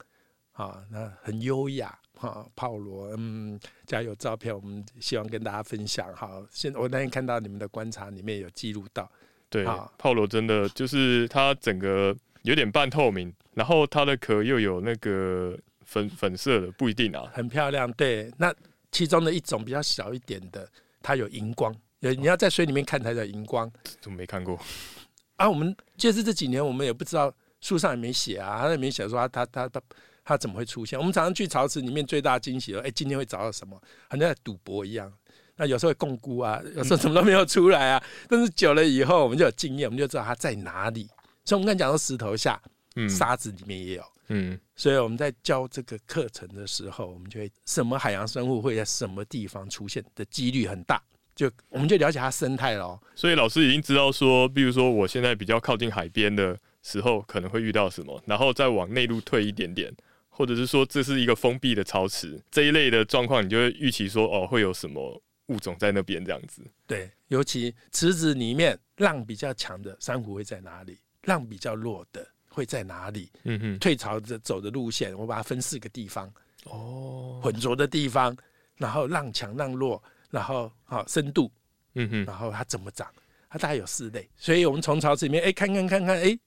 [0.53, 2.47] 啊，那很优雅啊。
[2.55, 6.14] 炮罗，嗯，家有照片，我们希望跟大家分享。
[6.14, 9.11] 好，现我那天看到你们的观察里面有记录到，
[9.51, 17.30] 对啊，炮螺真的就是它整个有点半透明，然后它的壳又有那个粉粉色的，不一定啊。
[17.32, 17.90] 很漂亮。
[17.92, 18.55] 对，那
[18.92, 20.68] 其中的一种比较小一点的，
[21.03, 23.70] 它有荧光，有你要在水里面看才叫荧光。
[24.01, 24.61] 怎么没看过？
[25.36, 29.82] 啊，我们就是这几年我们也不知道书上也没写啊，他也没写说他他他他
[30.24, 30.99] 他怎么会出现。
[30.99, 33.76] 我们常常去潮池里面最大惊喜了，哎，今天会找到什么？
[34.09, 35.11] 好像在赌博一样。
[35.59, 38.03] 那有时候会共估啊，有时候什么都没有出来啊。
[38.29, 41.07] 但是久了以后，我们就有经验，我们就知道它在哪里。
[41.45, 42.59] 所以我们刚才讲到石头下，
[42.97, 44.03] 嗯沙子里面也有。
[44.29, 51.03] 嗯，所以我们在教这个课程的时候，我们就会什么海洋生物会在什么地方出现的几率很大，
[51.35, 53.01] 就我们就了解它生态了哦。
[53.15, 59.91] 所以老师已经知道说，比如说我现在比较靠近海边的时候，可能会遇到什么，然后再往内陆退一点点，
[60.29, 66.62] 或者是说这是一个封闭的潮池这一类的状况，你就会预期说哦会有什么物种在那边这样子。
[66.86, 73.30] 对，尤其池子里面浪比较强的珊瑚会在哪里，浪比较弱的会在哪里？
[73.44, 76.32] 嗯哼，退潮的走的路线，我把它分四个地方：
[76.64, 78.36] 哦，浑浊的地方，
[78.76, 81.51] 然后浪强浪弱，然后好、深度，
[81.94, 83.07] 嗯哼，然后它怎么长，
[83.51, 84.28] 它大概有四类。
[84.36, 86.38] 所以我们从潮池里面，哎，看看看看，哎。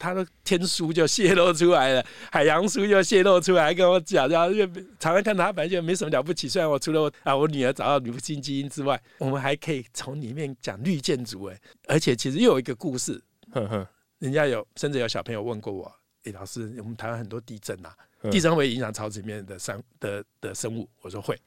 [0.00, 4.66] 它的天书就泄露出来了，海洋书就泄露出来，跟我讲，然后就
[4.98, 6.48] 常常看他，反正就没什么了不起。
[6.48, 13.22] 虽然我除了我啊我女儿找到女性基因之外，我们还可以从里面讲绿建筑，哎，而且其实又有一个故事，
[13.52, 13.86] 呵呵，
[14.18, 15.94] 人家有甚至有小朋友问过我，
[16.24, 20.88] 诶，老师，我们台湾很多地震啊，嗯地震会影响潮池里面的生的的生物？
[21.02, 21.38] 我说会，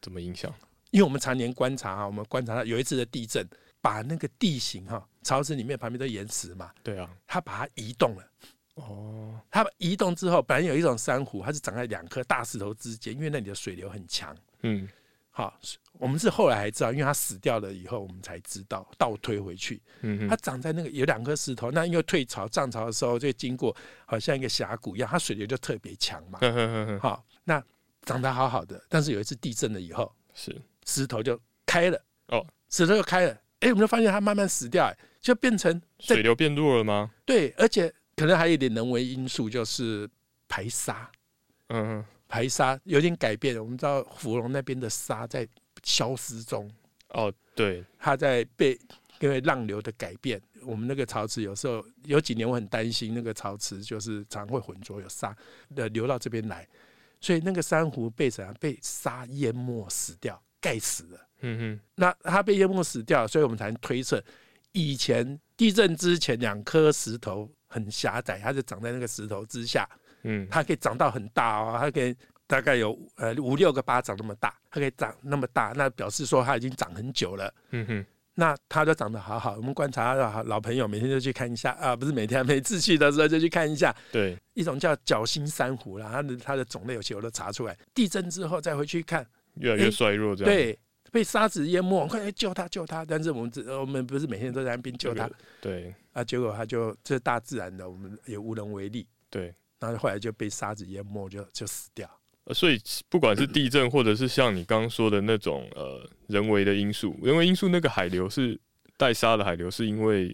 [0.00, 0.50] 怎么影响？
[0.90, 3.46] 因为我们常年观察啊，我们观察到有一次的地震，
[3.82, 8.24] 把那个地形哈，潮池里面旁边都岩石嘛，对啊，它把它移动了。
[8.74, 14.36] 哦，它移动之后，本来有一种珊瑚，它是长在两颗大石头之间，因为那里的水流很强。
[14.62, 14.88] 嗯，
[15.30, 15.56] 好，
[15.92, 23.74] 我们是后来才知道，因为它死掉了以后，我们才知道倒推回去，嗯哼，它长在那个有两颗石头，那因为退潮涨潮的时候，就经过
[24.06, 26.40] 好像一个峡谷一样，它水流就特别强嘛。
[26.40, 27.62] 呵呵呵呵，好，那
[28.02, 37.10] 长得好好的，但是有一次地震了以后，是，石头就开了，哦，石头就开了，哎、我们就发现它慢慢死掉、哎，就变成水流变弱了吗？
[37.24, 40.06] 对，而且可能还有一点人为因素，就是
[40.46, 41.10] 排沙，
[41.68, 43.58] 嗯，排沙有点改变。
[43.58, 45.48] 我们知道芙蓉那边的沙在
[45.82, 46.70] 消失中，
[47.08, 48.78] 哦，对，它在被
[49.20, 55.34] 因为浪流的改变，我们那个潮池有时候有几年我很担心，那个潮池就是常会浑浊有沙
[55.74, 56.68] 的流到这边来，
[57.18, 61.20] 所以那个珊瑚被怎样被沙淹没死掉，盖死了。
[61.42, 64.22] 嗯哼，那它被淹没死掉，所以我们才能推测，
[64.72, 69.86] 以前地震之前两颗石头很狭窄，它就长在那个石头之下，
[70.22, 77.52] 嗯，它可以长到很大哦，它可以大概有呃五六个巴掌那么大，它可以长那么大，那表示说它已经长很久了。
[77.72, 89.26] 嗯哼，那它就长得好好，我们观察老老朋友每天就去看一下啊，不是每天，每次去的时候就去看一下， 对，一种叫角心珊瑚啦，它的它的种类有些我都查出来，地震之后再回去看，
[89.56, 90.78] 越来越衰弱这样。，对，
[91.12, 93.04] 被沙子淹没，快来救他救他！
[93.04, 95.30] 但是我们只我们不是每天都在那边救他
[95.60, 99.06] 对啊，结果他就这大自然的，我们也无能为力。
[99.30, 102.08] 对，然后后来就被沙子淹没，就就死掉。
[102.44, 102.78] 呃所以
[103.08, 108.60] 不管是地震，或者是像你刚刚说的那种呃人为的因素，人为因素那个海流是
[108.98, 110.28] 带沙的海流，是因为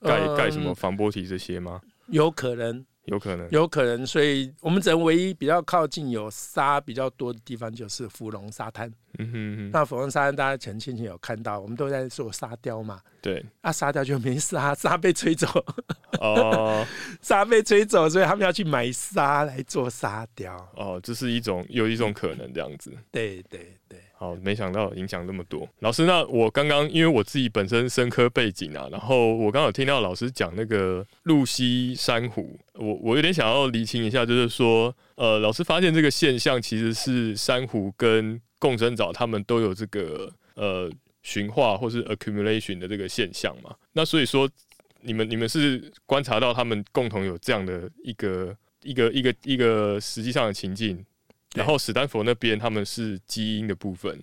[0.00, 1.80] 盖嗯盖什么防波堤这些吗？
[2.06, 8.90] 有可能，有可能，有可能，所以我们只能唯一比较靠近有沙比较多的地方就是芙蓉沙滩。
[9.18, 15.48] 嗯哼哼，那芙蓉沙滩大家前亲戚有看到，我们都在做沙雕嘛，对，啊，沙雕就没沙，沙被吹走，
[16.20, 16.86] 哦
[17.22, 20.54] 沙被吹走，所以他们要去买沙来做沙雕。
[20.76, 22.92] 哦，这是一种有一种可能这样子。
[23.10, 25.68] 对对对，好，没想到影响那么多。
[25.78, 40.90] 老师，那我刚刚因为我自己本身生科背景啊，然后我刚好听到老师讲那个露西珊瑚，我我有点想要厘清一下，就是说，呃，老师发现这个现象其实是珊瑚跟共生藻它们都有这个呃
[41.22, 43.72] 驯化或是 accumulation 的这个现象嘛。
[43.92, 44.50] 那所以说，
[45.02, 51.06] 你们你们是观察到他们共同有这样的一个一个一个一个实际上的情境，
[51.54, 54.20] 然后史丹佛那边他们是基因的部分。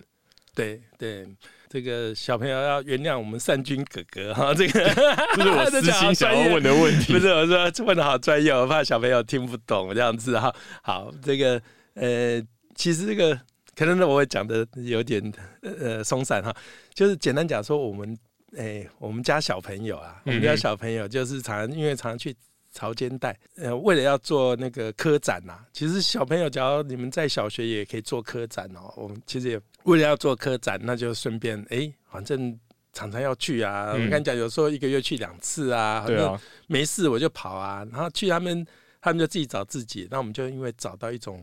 [0.54, 1.26] 对对，
[1.68, 4.80] 这个小朋友要原谅我们善君哥哥哈，这个
[5.36, 7.12] 这是我私心想要问的问题。
[7.14, 10.54] 不是我说问的好专业，我怕小朋友听不懂这样子哈。
[10.82, 11.60] 好，这个
[11.92, 12.42] 呃，
[12.74, 13.38] 其实这个
[13.74, 16.56] 可能呢，我会讲的有点呃松散哈，
[16.94, 18.16] 就是简单讲说，我们
[18.56, 22.34] 哎、我们家小朋友啊，我们家小朋友就是常因为常去。
[22.76, 28.92] 潮间带，呃，为了要做那个科展呐、其实小朋友，假如你们在小学也可以做科展哦。
[28.98, 32.54] 我们其实也为了要做科展，那就顺便哎、反正
[32.92, 33.92] 常常要去啊。
[33.94, 36.02] 嗯我跟你讲，有时候一个月去两次啊。
[36.02, 38.66] 反正，没事我就跑啊，然后去他们，
[39.00, 40.06] 他们就自己找自己。
[40.10, 41.42] 那我们就因为找到一种，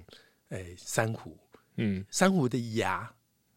[0.50, 1.36] 哎、珊瑚，
[1.78, 3.12] 嗯，珊瑚的牙，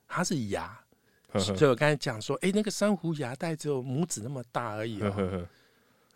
[0.09, 0.81] 它是牙，
[1.29, 5.47] 呵呵所以我刚才讲说，哎、那个珊瑚牙带只有拇指那么大而已、哦。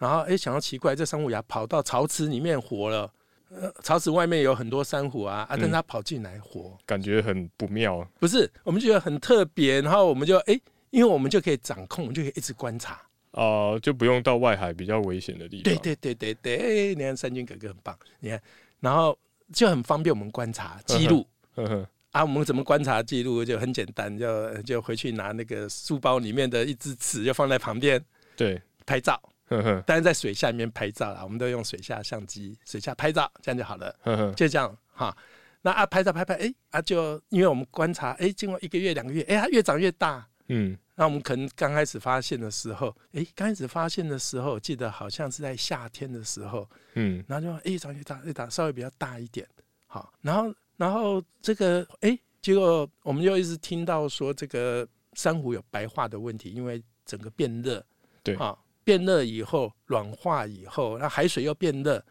[0.00, 3.12] 然后哎、想到奇怪，这珊瑚牙跑到潮池里面活了。
[3.50, 7.98] 呃，潮池外面有很多珊瑚啊，啊，但它跑进来活，感觉很不妙。
[7.98, 10.58] 啊不是，我们觉得很特别，然后我们就哎、
[10.90, 13.02] 因为我们就可以掌控，我们就可以一直观察。
[13.32, 15.64] 哦、就不用到外海比较危险的地方。
[15.64, 16.56] 对对对对对，
[16.90, 18.40] 哎你看三军哥哥很棒，你看，
[18.80, 19.18] 然后
[19.52, 22.22] 就很方便我们观察记录呵呵，啊。
[22.22, 28.02] 我们怎么观察记录就很简单，就就回去拿那个书包里面的一支尺，就放在旁边
[28.36, 29.20] 对，拍照。
[29.50, 29.84] 呵呵。
[29.86, 33.94] 但是在水下面拍照啦，我们都用水下相机，水下拍照，这样就好了，
[34.34, 35.14] 就这样哈。
[35.62, 40.26] 那啊拍照拍拍，哎啊就因为我们观察，哎经过一个月两个月，哎它越长越大。
[40.52, 49.46] 嗯，那我们可能刚开始发现的时候，哎刚开始发现的时候，记得好像是在夏天的时候，嗯，然后就哎越长越大，越大稍微比较大一点，
[49.86, 57.84] 好，然后然后这个哎，结果我们又一直听到说这个珊瑚有白化的问题，因为整个变热，
[58.24, 58.34] 对。
[58.36, 62.02] 啊，变热以后软化以后，那海水又变热，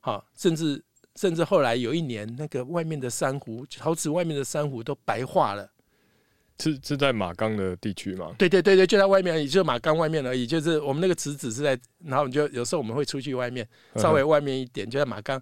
[0.00, 0.82] 好，甚至
[1.14, 5.70] 甚至后来有一年，那个外面的珊瑚陶瓷外面的珊瑚都白化了。
[6.58, 8.34] 是是在马冈的地区吗？
[8.38, 10.46] 对对对对，就在外面而已，就马钢外面而已。
[10.46, 15.38] 就是我们那个池子是在，然后你就有时候我们会出去外面，稍微外面一点，就在马钢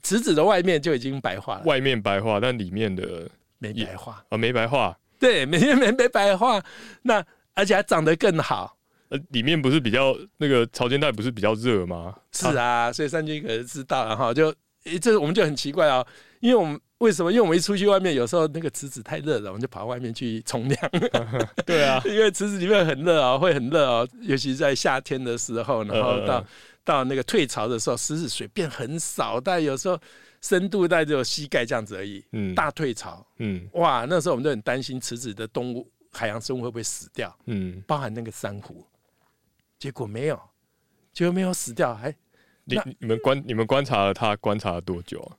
[0.00, 3.28] 池子的外面就已经白化了，外面白化，但里面的
[3.58, 4.24] 没白化。
[4.28, 6.64] 啊没白化，对，没没没白化，
[7.02, 8.77] 那而且还长得更好。
[9.10, 12.14] 呃，里面不是比较那个潮间带不是比较热吗？
[12.32, 14.54] 是啊，所以三军可能知道了哈，就
[14.84, 16.06] 诶这我们就很奇怪啊，
[16.40, 17.30] 因为我们为什么？
[17.30, 20.90] 因为我们一出去外面，有时候那个池子太热了，我们就跑到外面去冲凉。
[21.64, 26.44] 对啊， 因为池子里面很热啊，会很热哦， 尤其是在夏天的时候，然后到、
[26.84, 29.98] 到那个退潮的时候，池子水变很少，但有时候
[30.42, 32.24] 深度大概只有膝盖这样子而已。
[32.32, 38.84] 嗯，大退潮，嗯哇，那时候我们就很担心池子的动物、海洋生物会不会死掉，嗯，包含那个珊瑚。
[39.78, 40.40] 结果没有，
[41.12, 42.10] 结果没有死掉，还
[42.64, 45.36] 你那你们观你们观察了他观察了多久啊？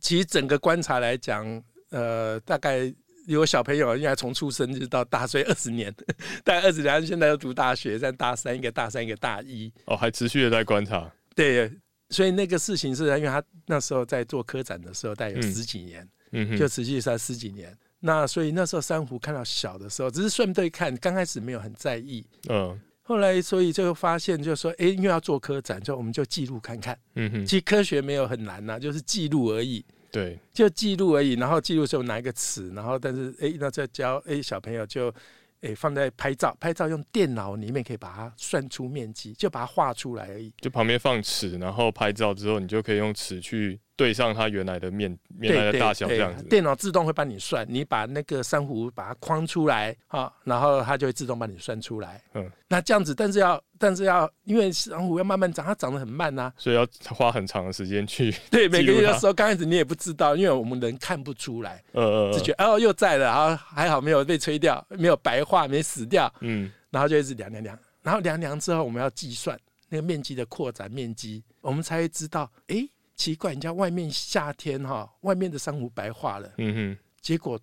[0.00, 2.92] 其实整个观察来讲，呃，大概
[3.26, 5.94] 有小朋友应该从出生就到大岁二十年，
[6.42, 11.70] 大概二十年，现在又读大学，在大三，一个大三，一个大一，哦，还持续的在观察，对，
[12.08, 17.76] 所以那个事情是因为他那时候在做科展的时候，大概有嗯十几年，嗯哼，就持续在十几年。
[18.00, 22.26] 那所以那时候珊瑚看到小的时候，只是顺便看，刚开始没有很在意。
[22.48, 22.80] 嗯
[23.12, 26.98] 后来，所以就发现，就说，哎，因为要做科展，就我们就记录看看。
[27.14, 31.34] 嗯哼，其实科学没有很难呐、就是记录而已，对，就记录而已。
[31.34, 35.12] 然后记录的时候拿一个尺，然后但是，哎，那再教，哎，小朋友就，
[35.60, 40.50] 哎，放在拍照，拍照用电脑里面可以把它算出面积，就把它画出来而已。
[40.62, 46.42] 就旁边放尺，然后拍照之后，你就可以用尺去对上它原来的面原来的大小这样子。
[46.48, 52.20] 电脑自动会帮你算，你把那个珊瑚把它框出来啊，然后它就会自动帮你算出来。
[52.34, 58.34] 嗯，那这样子，但是要但是要，因为珊瑚要慢慢长，它长得很慢呐，所以要花很长的时间去。
[58.50, 66.28] 对，每个月的时候刚开始你也不知道，因为我们人看不出来，呃，只觉得哦又在了，然后还好没有被吹掉，没有白化，没死掉。
[66.40, 69.56] 嗯，然后就一直量量量，然后量量之后我们要计算
[69.88, 72.88] 那个面积的扩展面积，我们才会知道，哎。
[73.14, 77.58] 奇怪，人家外面夏天哈，外面的珊瑚白化了，嗯哼，结果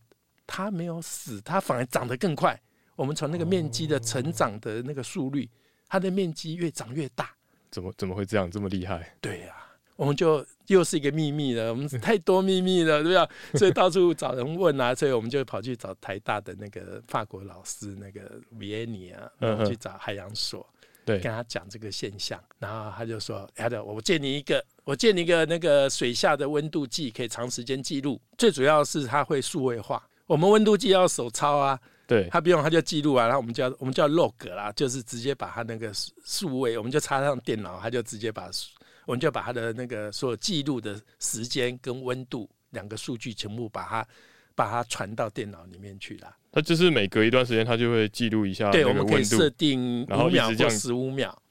[0.47, 2.59] 它没有死，它反而长得更快。
[2.95, 5.49] 我们从那个面积的成长的那个速率，
[5.87, 7.33] 它的面积越长越大。
[7.71, 9.15] 怎么怎么会这样这么厉害？
[9.21, 9.55] 对呀，
[9.95, 11.69] 我们就又是一个秘密了。
[11.69, 13.29] 我们太多秘密了， 对吧？
[13.55, 19.29] 所以到处找人问啊，所以我们就跑去找台大的那个法国老师，那个维埃尼啊，
[19.67, 20.67] 去找海洋所。
[21.17, 28.21] 跟他讲这个现象，然后他就说：“哎的，我借你一个，我借你一个那个水下的温度计，可以长时间记录。
[28.37, 30.07] 最主要是它会数位化。
[30.27, 33.25] 我们温度计要手抄啊，对，他不用，他就记录啊。
[33.25, 35.91] 然后我们叫我们叫 log 啦，就是直接把它那个
[36.23, 38.49] 数位，我们就插上电脑，他就直接把，
[39.05, 44.07] 我们就把它的那个所有记录的时间跟温度两个数据全部把它
[44.53, 51.41] 把它传到电脑里面去了。”它就是每隔一段时间，它就会记录一下对，我们可以设定五秒或十五秒。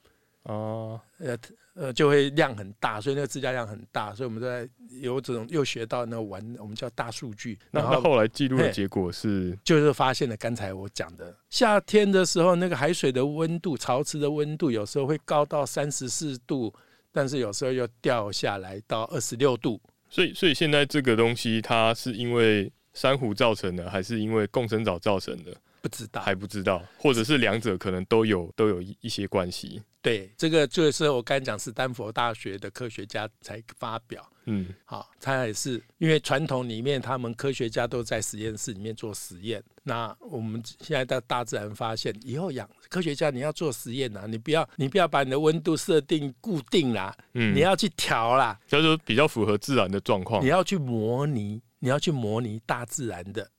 [0.43, 1.37] 哦，呃
[1.75, 4.67] 呃，就会量很大，所以那个资料量很大，所以我们在
[4.99, 7.57] 有这种又学到那玩，我们叫大数据。
[7.71, 16.73] 那那后来记录的结果是，就是发现了刚才我讲的，夏天的时候那个海水的温度，潮池的温度有时候会高到三十四度，
[17.11, 19.79] 但是有时候又掉下来到二十六度。
[20.09, 22.71] 所以，所以现在这个东西，它是因为。
[22.99, 25.55] 珊瑚造成的，还是因为共生藻造成的？
[25.81, 29.81] 不知道，还不知道，或者是两者可能都有，都有一些关系。
[30.01, 34.29] 对，这个就是我刚才讲，斯坦福大学的科学家才发表。
[34.43, 39.63] 嗯，好，他也是因为传统里面，他们科学家都在实验室里面做实验。
[39.83, 51.61] 那我们现在到大自然发现，以后养科学家你要做实验呐，你不要你不要把你的温度设定固定啦，嗯，你要去调啦，就是比较符合自然的状况，你要去模拟。
[51.79, 53.49] 你要去模拟大自然的，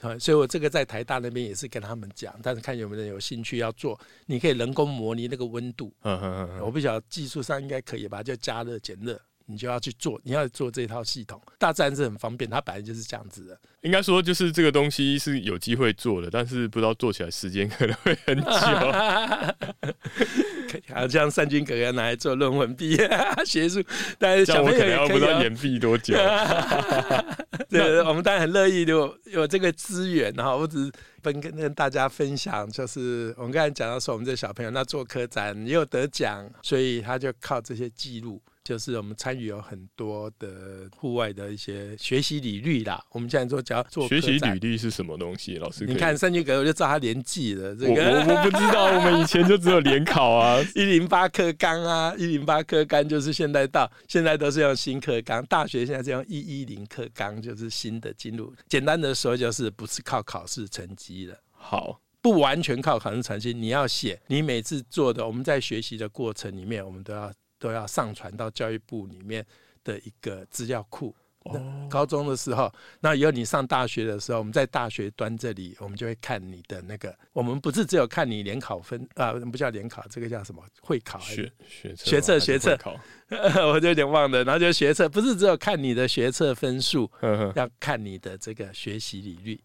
[0.00, 9.20] 呃，所以我这个在台大那边也是跟他们讲，但是看有没有人有兴趣要做，你可以人工模拟那个温度，嗯嗯嗯，我不晓得技术上应该可以吧，就加热减热。
[9.46, 13.56] 你就要去做，你要做这套系统，大自然是很方便，它本来就是这样子的。
[13.82, 18.50] 应该说，就是这个东西是有机会做的，但是不知道做起来时间 可能会很久。
[20.92, 23.08] 好像三军哥哥拿来做论文毕业
[23.44, 23.80] 学术，
[24.18, 26.16] 但是小朋友可能要不知道延毕多久。
[27.68, 30.54] 对，我们当然很乐意有有这个资源然后。
[30.54, 38.40] 我只是分跟跟大家分享，就是我们刚才讲到说，我们这小朋友那做科展也有得奖，所以他就靠这些记录。
[38.64, 43.04] 就是我们参与有很多的户外的一些学习履历啦。
[43.10, 45.56] 我们现在做只要做学习履历是什么东西？
[45.58, 47.76] 老师，你看三军哥我就知道他年纪了。
[47.76, 55.44] 这个我我不知道，我们以前就只有联考啊， 一零八课纲啊，一零八课纲就是现在到现在都是用新课纲。
[55.44, 58.50] 大学现在是用一一零课纲，就是新的进入。
[58.66, 61.38] 简单的说，就是不是靠考试成绩的。
[61.52, 65.26] 好，不完全靠考试成绩，你要写你每次做的。
[65.26, 67.30] 我们在学习的过程里面，我们都要。
[67.64, 69.42] 都要上传到教育部里面
[69.82, 71.16] 的一个资料库。
[71.44, 71.60] 哦
[71.90, 77.14] 高中的时候，那以后你上大学的时候，我们在大学端这里，我们就会看你的那个。
[77.34, 80.62] 我们不是只有看你联考分啊，不叫联考，这个叫什么？
[80.80, 81.18] 会考？
[81.18, 82.98] 学学学测学测考，
[83.70, 84.42] 我就有点忘了。
[84.42, 87.10] 然后就学测，不是只有看你的学测分数，
[87.54, 89.60] 要看你的这个学习履历。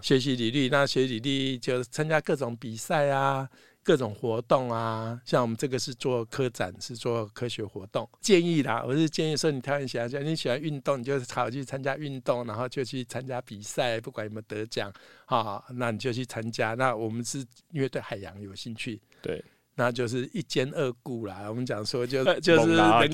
[0.00, 3.46] 学习履历，那学习履历就参加各种比赛啊。
[3.88, 8.06] 各种活动啊，像我们这个是做科展，是做科学活动。
[8.20, 14.92] 建议啦，我是建议说，你挑你喜欢，你喜欢运动，你就好去参加运动，然后就去参加比赛，不管有没有得奖，
[15.24, 16.74] 哈，那你就去参加。
[16.74, 17.38] 那我们是
[17.70, 19.42] 因为对海洋有兴趣，对，
[19.78, 21.46] 那就是一兼二顾啦。
[21.48, 23.08] 我们讲说，就 就是能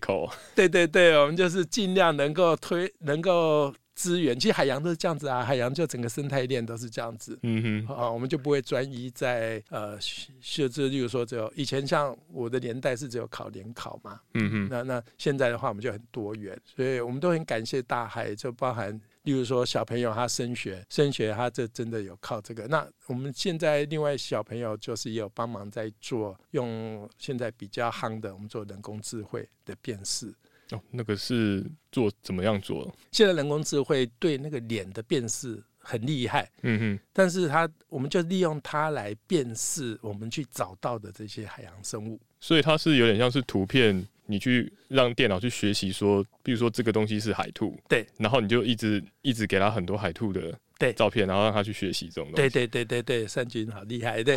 [0.00, 3.72] 够，对对对，我们就是尽量能够推，能够。
[3.98, 7.36] 资源其实海洋都是这样子啊，海洋就整个生态链都是这样子。
[7.42, 14.20] 嗯哼，啊，我们就不会专一在呃设置，例如说只有以前像我的年代是只有考联考嘛。
[14.34, 18.96] 嗯哼，那那现在的话我们就很多元，所以我们都很感谢大海，就包含
[19.28, 22.66] 例如说小朋友他升学，升学他这真的有靠这个。
[22.66, 30.34] 那我们现在另外小朋友就是也有帮忙在做，用现在比较夯的，我们做人工智慧的辨识。
[30.70, 31.62] 哦，那个是
[31.92, 32.90] 做怎么样做？
[33.12, 37.00] 现在人工智慧对那个脸的辨识很厉害，嗯哼。
[37.12, 42.18] 但是它，我们就利用它来辨识我们去找到的这些海洋生物。
[42.40, 50.92] 所以它是有点像是图片你去让电脑去学习说，比如说这个东西是海兔，对，然后你就一直一直给他很多海兔的对。
[50.92, 52.36] 照片，然后让他去学习这种东西。
[52.36, 54.36] 对对对对对，善军好厉害，对，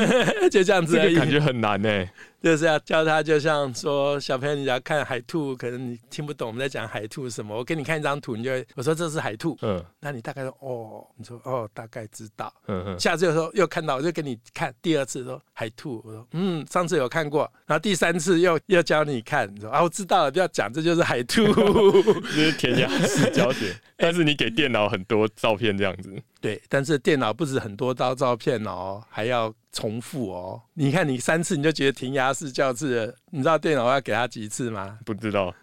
[0.50, 2.06] 就这样子这，个感觉很难呢、
[2.42, 7.56] 就是要教他，就像说小朋友，你要看海兔，可能你听不懂我们在讲海兔什么。
[7.56, 12.52] 我给你看一张图，你就会我说这是海兔，嗯那你大概说哦，你说哦，大概知道。
[12.66, 21.44] 嗯嗯，下次有时候又看到，我就给你看第二次说海兔，我说嗯，上次有看过，然后第三次又又教你看，你说啊，我知道了，不要讲，这就是海兔。
[22.34, 26.10] 这是填鸭式教学，但是你给电脑很多照片这样子，
[26.40, 30.62] 对，但是电脑不止很多张照片哦，还要重复哦。
[30.74, 34.98] 你看你三次你就觉得填鸭式教字了，你知道电脑要给他几次吗？
[35.04, 35.54] 不知道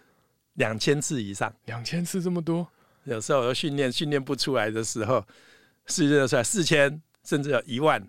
[0.54, 1.52] 两千次以上。
[1.66, 2.68] 两千次这么多，
[3.06, 5.26] 有时候我训练训练不出来的时候，
[5.88, 8.08] 训练出来四千，甚至有一万。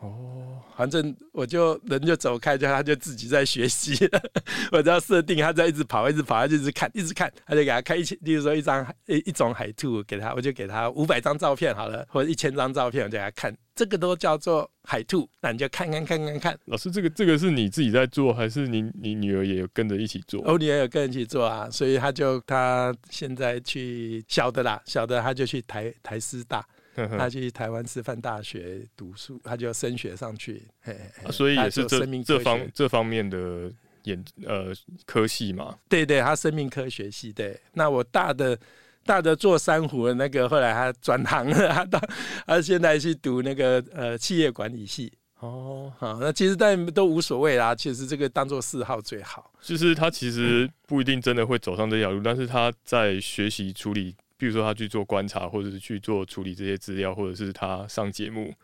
[0.00, 4.22] 哦，反正我就人就走开，就他就自己在学习了。
[4.70, 15.28] 我只要设定他在一直跑，一直跑，他就一直看，一直看，他就给他看一千，例如说一张一一种海兔给他，我就给他五百张照片好了，或者一千张照片，我就给他看，这个都叫做海兔。
[15.40, 16.56] 那你就看看看看看。
[16.66, 20.40] 老师，这个这个是你自己在做，还是你你女儿也有跟着一起做？
[20.44, 26.64] 欧尼也有跟着一起做啊，所以他就他现在去小的啦，小的他就去台台师大。
[27.16, 33.70] 他 去台湾师范大学读书，他就升学上去，嘿嘿啊所以也是这这方这方面的
[34.04, 34.72] 研呃
[35.06, 35.76] 科系嘛。
[35.88, 37.60] 对对，他生命科学系对。
[37.72, 38.58] 那我大的
[39.04, 42.00] 大的做珊瑚的那个，后来他转行了，他到
[42.46, 45.12] 他现在去读那个呃企业管理系。
[45.40, 49.52] 哦，好，那其实但都无所谓啦，其实这个当做嗜好最好。
[49.60, 58.54] 就是他其实不一定真的会走上这条路，但是他在学习处理，比如说他去做观察，或者是去做处理这些资料，或者是他上节目，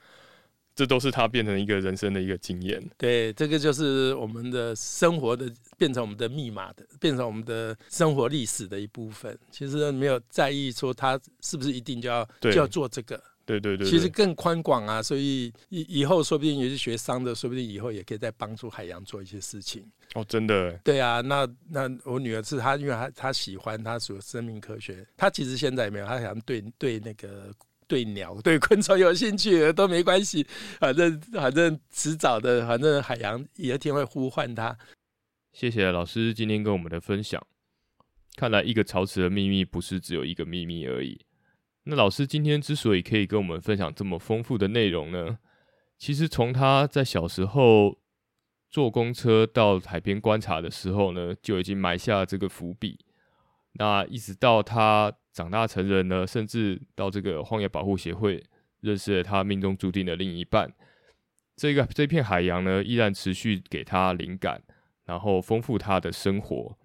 [0.75, 2.83] 这都是他变成一个人生的一个经验。
[2.97, 9.37] 对，这个就是我们的生活的变成我们的密码的，变成我们的生活历史的一部分。
[9.51, 13.21] 其实没有在意说他是不是一定就要就要做这个。
[13.47, 19.85] 对对对其实更宽广啊，所以以以后说不定也是学商的，说不定以后也可以再帮助海洋做一些事情。
[20.15, 27.53] 哦，真的耶，对啊，那那我女儿是她，因为她她喜欢她所生命科学，她其实现在也没有，她想对对那个
[27.87, 30.47] 对鸟、对昆虫有兴趣都没关系，
[30.81, 34.77] 反正反正迟早的，反正海洋有一天会呼唤她。
[35.53, 37.45] 谢谢老师今天跟我们的分享。
[38.37, 41.21] 看来一个潮池的秘密不是只有一个秘密而已。
[41.85, 45.39] 那老师今天之所以可以跟我们分享这么丰富的内容呢，
[45.99, 47.99] 其实从他在小时候
[48.71, 52.99] 坐公车到海边观察的时候呢，就已经埋下这个伏笔。
[53.75, 58.43] 那一直到他长大成人呢，甚至到这个荒野保护协会
[58.81, 60.73] 认识了他命中注定的另一半，
[61.57, 64.63] 这个这片海洋呢，依然持续给他灵感。
[65.07, 66.79] 然后丰富他的生活。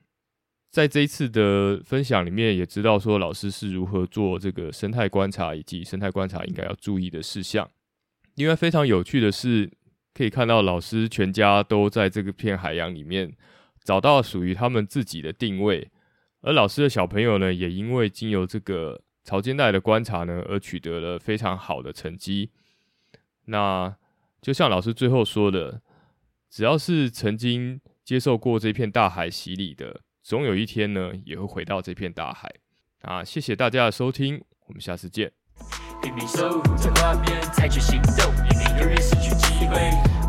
[0.69, 7.69] 在这一次的分享里面，也知道说老师是如何做这个生态观察，以及生态观察应该要注意的事项。
[8.35, 9.71] 另外，非常有趣的是，
[10.13, 13.33] 可以看到老师全家都在这个片海洋里面
[13.83, 15.89] 找到属于他们自己的定位，
[16.41, 22.51] 而老师的小朋友呢，也因为经由这个潮间带的观察呢，而取得了非常好的成绩。
[23.45, 23.95] 那
[24.39, 25.81] 就像老师最后说的，
[26.49, 32.49] 只要是曾经接受过这片大海洗礼的，总有一天呢，也会回到这片大海。
[33.01, 35.31] 啊，谢谢大家的收听，我们下次见。
[36.01, 39.75] 拼命守护着画面，采取行动，以免永远失去机会。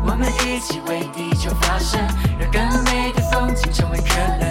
[0.03, 1.99] 我们一起为地球发声，
[2.39, 4.43] 让更美的风景成为可能。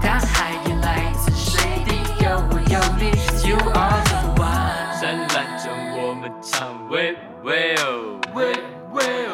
[0.00, 3.10] 大海也来自水滴，有我有你
[3.48, 5.00] ，You are the one。
[5.00, 5.66] 灿烂中
[5.98, 8.52] 我们唱，喂喂哦，喂
[8.92, 9.31] 喂哦。